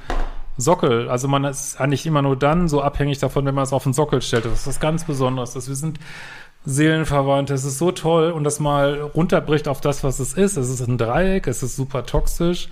Sockel. 0.58 1.08
Also 1.08 1.28
man 1.28 1.44
ist 1.44 1.80
eigentlich 1.80 2.04
immer 2.04 2.20
nur 2.20 2.36
dann 2.36 2.68
so 2.68 2.82
abhängig 2.82 3.18
davon, 3.18 3.46
wenn 3.46 3.54
man 3.54 3.64
es 3.64 3.72
auf 3.72 3.84
den 3.84 3.94
Sockel 3.94 4.20
stellt. 4.20 4.44
Das 4.44 4.52
ist 4.52 4.66
was 4.66 4.80
ganz 4.80 5.04
Besonderes. 5.04 5.54
Dass 5.54 5.68
wir 5.68 5.76
sind 5.76 5.98
Seelenverwandte. 6.66 7.54
Es 7.54 7.64
ist 7.64 7.78
so 7.78 7.92
toll 7.92 8.32
und 8.32 8.44
das 8.44 8.60
mal 8.60 9.00
runterbricht 9.00 9.68
auf 9.68 9.80
das, 9.80 10.04
was 10.04 10.18
es 10.18 10.34
ist. 10.34 10.56
Es 10.56 10.68
ist 10.68 10.86
ein 10.86 10.98
Dreieck, 10.98 11.46
es 11.46 11.62
ist 11.62 11.76
super 11.76 12.04
toxisch 12.04 12.68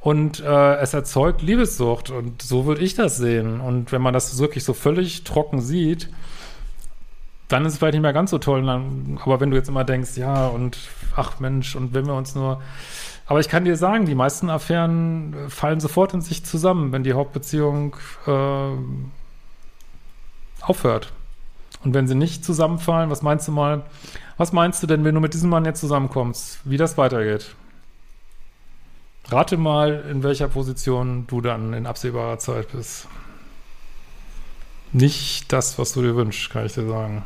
und 0.00 0.40
äh, 0.40 0.76
es 0.76 0.94
erzeugt 0.94 1.42
Liebessucht 1.42 2.10
und 2.10 2.40
so 2.42 2.66
würde 2.66 2.82
ich 2.82 2.94
das 2.94 3.16
sehen. 3.16 3.60
Und 3.60 3.90
wenn 3.90 4.02
man 4.02 4.14
das 4.14 4.38
wirklich 4.38 4.62
so 4.62 4.74
völlig 4.74 5.24
trocken 5.24 5.60
sieht, 5.60 6.10
dann 7.48 7.64
ist 7.64 7.72
es 7.72 7.78
vielleicht 7.78 7.94
nicht 7.94 8.02
mehr 8.02 8.12
ganz 8.12 8.30
so 8.30 8.38
toll. 8.38 8.68
Aber 8.68 9.40
wenn 9.40 9.50
du 9.50 9.56
jetzt 9.56 9.68
immer 9.68 9.84
denkst, 9.84 10.16
ja 10.16 10.46
und 10.46 10.78
ach 11.16 11.40
Mensch 11.40 11.74
und 11.74 11.94
wenn 11.94 12.06
wir 12.06 12.14
uns 12.14 12.34
nur 12.34 12.60
aber 13.26 13.40
ich 13.40 13.48
kann 13.48 13.64
dir 13.64 13.76
sagen, 13.76 14.06
die 14.06 14.14
meisten 14.14 14.50
Affären 14.50 15.34
fallen 15.48 15.80
sofort 15.80 16.14
in 16.14 16.20
sich 16.20 16.44
zusammen, 16.44 16.92
wenn 16.92 17.02
die 17.02 17.14
Hauptbeziehung 17.14 17.96
äh, 18.26 18.70
aufhört. 20.62 21.12
Und 21.82 21.94
wenn 21.94 22.06
sie 22.06 22.14
nicht 22.14 22.44
zusammenfallen, 22.44 23.10
was 23.10 23.22
meinst 23.22 23.48
du 23.48 23.52
mal, 23.52 23.82
was 24.36 24.52
meinst 24.52 24.82
du 24.82 24.86
denn, 24.86 25.04
wenn 25.04 25.14
du 25.14 25.20
mit 25.20 25.34
diesem 25.34 25.50
Mann 25.50 25.64
jetzt 25.64 25.80
zusammenkommst, 25.80 26.60
wie 26.64 26.76
das 26.76 26.96
weitergeht? 26.98 27.54
Rate 29.28 29.56
mal, 29.56 30.04
in 30.10 30.22
welcher 30.22 30.46
Position 30.46 31.26
du 31.26 31.40
dann 31.40 31.72
in 31.72 31.86
absehbarer 31.86 32.38
Zeit 32.38 32.70
bist. 32.70 33.08
Nicht 34.92 35.52
das, 35.52 35.78
was 35.80 35.92
du 35.92 36.02
dir 36.02 36.14
wünschst, 36.14 36.50
kann 36.50 36.64
ich 36.64 36.74
dir 36.74 36.86
sagen. 36.86 37.24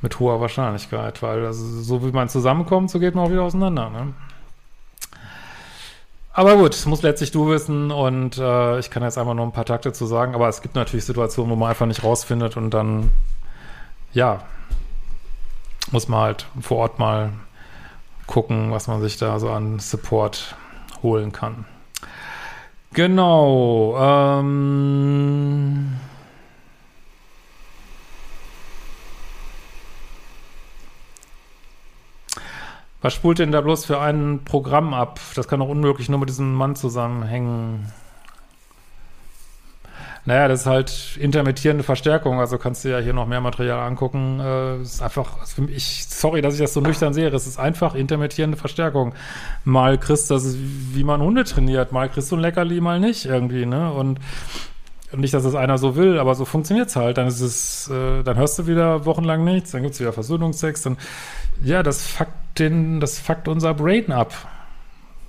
Mit 0.00 0.20
hoher 0.20 0.40
Wahrscheinlichkeit, 0.40 1.22
weil 1.22 1.44
also, 1.44 1.64
so 1.82 2.06
wie 2.06 2.12
man 2.12 2.28
zusammenkommt, 2.28 2.90
so 2.90 3.00
geht 3.00 3.16
man 3.16 3.26
auch 3.26 3.30
wieder 3.30 3.42
auseinander. 3.42 3.90
Ne? 3.90 4.14
Aber 6.34 6.56
gut, 6.56 6.72
das 6.72 6.86
muss 6.86 7.02
letztlich 7.02 7.30
du 7.30 7.48
wissen 7.48 7.90
und 7.90 8.38
äh, 8.38 8.78
ich 8.78 8.90
kann 8.90 9.02
jetzt 9.02 9.18
einfach 9.18 9.34
nur 9.34 9.44
ein 9.44 9.52
paar 9.52 9.66
Takte 9.66 9.92
zu 9.92 10.06
sagen, 10.06 10.34
aber 10.34 10.48
es 10.48 10.62
gibt 10.62 10.74
natürlich 10.74 11.04
Situationen, 11.04 11.52
wo 11.52 11.56
man 11.56 11.68
einfach 11.68 11.86
nicht 11.86 12.02
rausfindet 12.02 12.56
und 12.56 12.70
dann 12.70 13.10
ja, 14.14 14.40
muss 15.90 16.08
man 16.08 16.20
halt 16.20 16.46
vor 16.60 16.78
Ort 16.78 16.98
mal 16.98 17.32
gucken, 18.26 18.72
was 18.72 18.86
man 18.86 19.02
sich 19.02 19.18
da 19.18 19.38
so 19.38 19.50
an 19.50 19.78
Support 19.78 20.56
holen 21.02 21.32
kann. 21.32 21.66
Genau. 22.94 23.96
Ähm 23.98 25.96
was 33.02 33.12
spult 33.12 33.40
denn 33.40 33.52
da 33.52 33.60
bloß 33.60 33.84
für 33.84 34.00
ein 34.00 34.40
Programm 34.44 34.94
ab? 34.94 35.20
Das 35.34 35.48
kann 35.48 35.60
doch 35.60 35.68
unmöglich 35.68 36.08
nur 36.08 36.20
mit 36.20 36.28
diesem 36.28 36.54
Mann 36.54 36.76
zusammenhängen. 36.76 37.92
Naja, 40.24 40.46
das 40.46 40.60
ist 40.60 40.66
halt 40.66 41.18
intermittierende 41.18 41.82
Verstärkung. 41.82 42.38
Also 42.38 42.56
kannst 42.56 42.84
du 42.84 42.90
ja 42.90 43.00
hier 43.00 43.12
noch 43.12 43.26
mehr 43.26 43.40
Material 43.40 43.80
angucken. 43.80 44.38
Äh, 44.38 44.82
ist 44.82 45.02
einfach, 45.02 45.40
also 45.40 45.62
ich, 45.68 46.06
sorry, 46.06 46.42
dass 46.42 46.54
ich 46.54 46.60
das 46.60 46.74
so 46.74 46.80
nüchtern 46.80 47.12
sehe. 47.12 47.28
Es 47.28 47.48
ist 47.48 47.58
einfach 47.58 47.96
intermittierende 47.96 48.56
Verstärkung. 48.56 49.14
Mal 49.64 49.98
kriegst 49.98 50.30
du 50.30 50.34
das, 50.34 50.54
wie 50.56 51.02
man 51.02 51.20
Hunde 51.20 51.42
trainiert. 51.42 51.90
Mal 51.90 52.08
kriegst 52.08 52.30
du 52.30 52.36
ein 52.36 52.40
Leckerli, 52.40 52.80
mal 52.80 53.00
nicht 53.00 53.24
irgendwie, 53.24 53.66
ne? 53.66 53.92
Und 53.92 54.20
nicht, 55.12 55.34
dass 55.34 55.42
das 55.42 55.56
einer 55.56 55.76
so 55.76 55.96
will, 55.96 56.20
aber 56.20 56.36
so 56.36 56.44
funktioniert's 56.44 56.94
halt. 56.94 57.18
Dann 57.18 57.26
ist 57.26 57.40
es, 57.40 57.88
äh, 57.88 58.22
dann 58.22 58.36
hörst 58.36 58.60
du 58.60 58.68
wieder 58.68 59.04
wochenlang 59.04 59.42
nichts, 59.42 59.72
dann 59.72 59.82
gibt's 59.82 59.98
wieder 59.98 60.12
Versöhnungsex, 60.12 60.82
dann, 60.82 60.96
ja, 61.62 61.82
das 61.82 62.06
fuckt 62.06 62.32
den, 62.58 63.00
das 63.00 63.18
fuckt 63.18 63.48
unser 63.48 63.74
Brain 63.74 64.12
ab. 64.12 64.34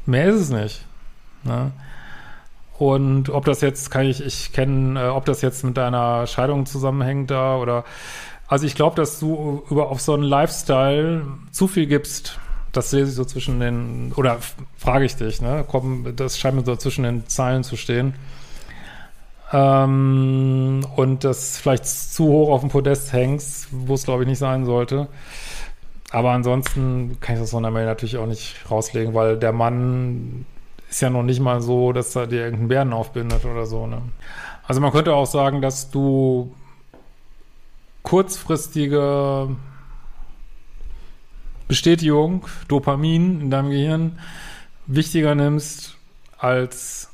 Mehr 0.05 0.27
ist 0.29 0.41
es 0.41 0.49
nicht. 0.49 0.85
Ne? 1.43 1.71
Und 2.77 3.29
ob 3.29 3.45
das 3.45 3.61
jetzt, 3.61 3.91
kann 3.91 4.05
ich, 4.05 4.23
ich 4.23 4.51
kenne, 4.51 4.99
äh, 4.99 5.07
ob 5.07 5.25
das 5.25 5.41
jetzt 5.41 5.63
mit 5.63 5.77
deiner 5.77 6.27
Scheidung 6.27 6.65
zusammenhängt 6.65 7.31
da 7.31 7.57
oder, 7.57 7.85
also 8.47 8.65
ich 8.65 8.75
glaube, 8.75 8.95
dass 8.95 9.19
du 9.19 9.63
über 9.69 9.89
auf 9.89 10.01
so 10.01 10.13
einen 10.13 10.23
Lifestyle 10.23 11.25
zu 11.51 11.67
viel 11.67 11.85
gibst. 11.85 12.39
Das 12.71 12.91
lese 12.91 13.09
ich 13.09 13.15
so 13.15 13.25
zwischen 13.25 13.59
den, 13.59 14.11
oder 14.15 14.39
frage 14.77 15.05
ich 15.05 15.15
dich, 15.15 15.41
ne? 15.41 15.63
Komm, 15.67 16.15
das 16.15 16.39
scheint 16.39 16.55
mir 16.55 16.65
so 16.65 16.75
zwischen 16.75 17.03
den 17.03 17.27
Zeilen 17.27 17.63
zu 17.63 17.77
stehen. 17.77 18.15
Ähm, 19.51 20.85
und 20.95 21.23
das 21.23 21.59
vielleicht 21.59 21.85
zu 21.85 22.25
hoch 22.25 22.49
auf 22.49 22.61
dem 22.61 22.69
Podest 22.69 23.13
hängst, 23.13 23.67
wo 23.71 23.93
es 23.93 24.03
glaube 24.03 24.23
ich 24.23 24.29
nicht 24.29 24.39
sein 24.39 24.65
sollte. 24.65 25.07
Aber 26.13 26.29
ansonsten 26.29 27.17
kann 27.21 27.35
ich 27.35 27.41
das 27.41 27.49
von 27.49 27.63
der 27.63 27.71
Mail 27.71 27.85
natürlich 27.85 28.17
auch 28.17 28.27
nicht 28.27 28.69
rauslegen, 28.69 29.15
weil 29.15 29.35
der 29.35 29.51
Mann 29.51 30.45
ist 30.87 31.01
ja 31.01 31.09
noch 31.09 31.23
nicht 31.23 31.39
mal 31.39 31.59
so, 31.59 31.91
dass 31.91 32.15
er 32.15 32.27
dir 32.27 32.41
irgendeinen 32.41 32.67
Bären 32.67 32.93
aufbindet 32.93 33.43
oder 33.45 33.65
so. 33.65 33.87
Ne? 33.87 33.99
Also 34.67 34.79
man 34.79 34.91
könnte 34.91 35.15
auch 35.15 35.25
sagen, 35.25 35.63
dass 35.63 35.89
du 35.89 36.53
kurzfristige 38.03 39.55
Bestätigung, 41.67 42.45
Dopamin 42.67 43.41
in 43.41 43.49
deinem 43.49 43.71
Gehirn 43.71 44.19
wichtiger 44.85 45.33
nimmst 45.33 45.97
als 46.37 47.09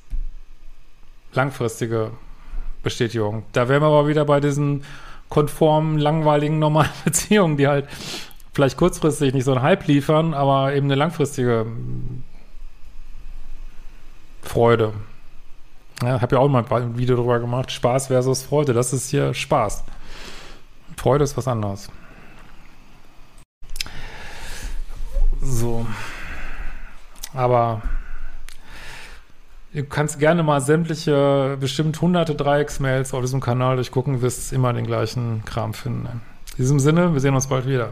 langfristige 1.31 2.11
Bestätigung. 2.83 3.43
Da 3.53 3.69
wären 3.69 3.81
wir 3.81 3.87
aber 3.87 4.09
wieder 4.09 4.25
bei 4.25 4.41
diesen 4.41 4.83
konformen, 5.29 5.99
langweiligen, 5.99 6.59
normalen 6.59 6.89
Beziehungen, 7.05 7.55
die 7.55 7.69
halt 7.69 7.87
vielleicht 8.53 8.77
kurzfristig 8.77 9.33
nicht 9.33 9.45
so 9.45 9.51
einen 9.51 9.61
Hype 9.61 9.85
liefern, 9.87 10.33
aber 10.33 10.73
eben 10.73 10.87
eine 10.87 10.95
langfristige 10.95 11.65
Freude. 14.41 14.93
Ja, 16.01 16.21
habe 16.21 16.35
ja 16.35 16.41
auch 16.41 16.47
mal 16.47 16.65
ein 16.69 16.97
Video 16.97 17.17
darüber 17.17 17.39
gemacht. 17.39 17.71
Spaß 17.71 18.07
versus 18.07 18.43
Freude. 18.43 18.73
Das 18.73 18.93
ist 18.93 19.09
hier 19.09 19.33
Spaß. 19.33 19.83
Freude 20.97 21.23
ist 21.23 21.35
was 21.35 21.47
anderes. 21.47 21.89
So. 25.41 25.85
Aber 27.33 27.81
du 29.73 29.83
kannst 29.83 30.19
gerne 30.19 30.41
mal 30.41 30.61
sämtliche, 30.61 31.57
bestimmt 31.59 31.99
hunderte 32.01 32.33
Dreiecksmails 32.33 33.13
auf 33.13 33.21
diesem 33.21 33.39
Kanal 33.39 33.75
durchgucken, 33.75 34.21
wirst 34.21 34.51
immer 34.53 34.73
den 34.73 34.87
gleichen 34.87 35.43
Kram 35.45 35.73
finden. 35.73 36.21
In 36.51 36.63
diesem 36.63 36.79
Sinne, 36.79 37.13
wir 37.13 37.19
sehen 37.19 37.35
uns 37.35 37.47
bald 37.47 37.67
wieder. 37.67 37.91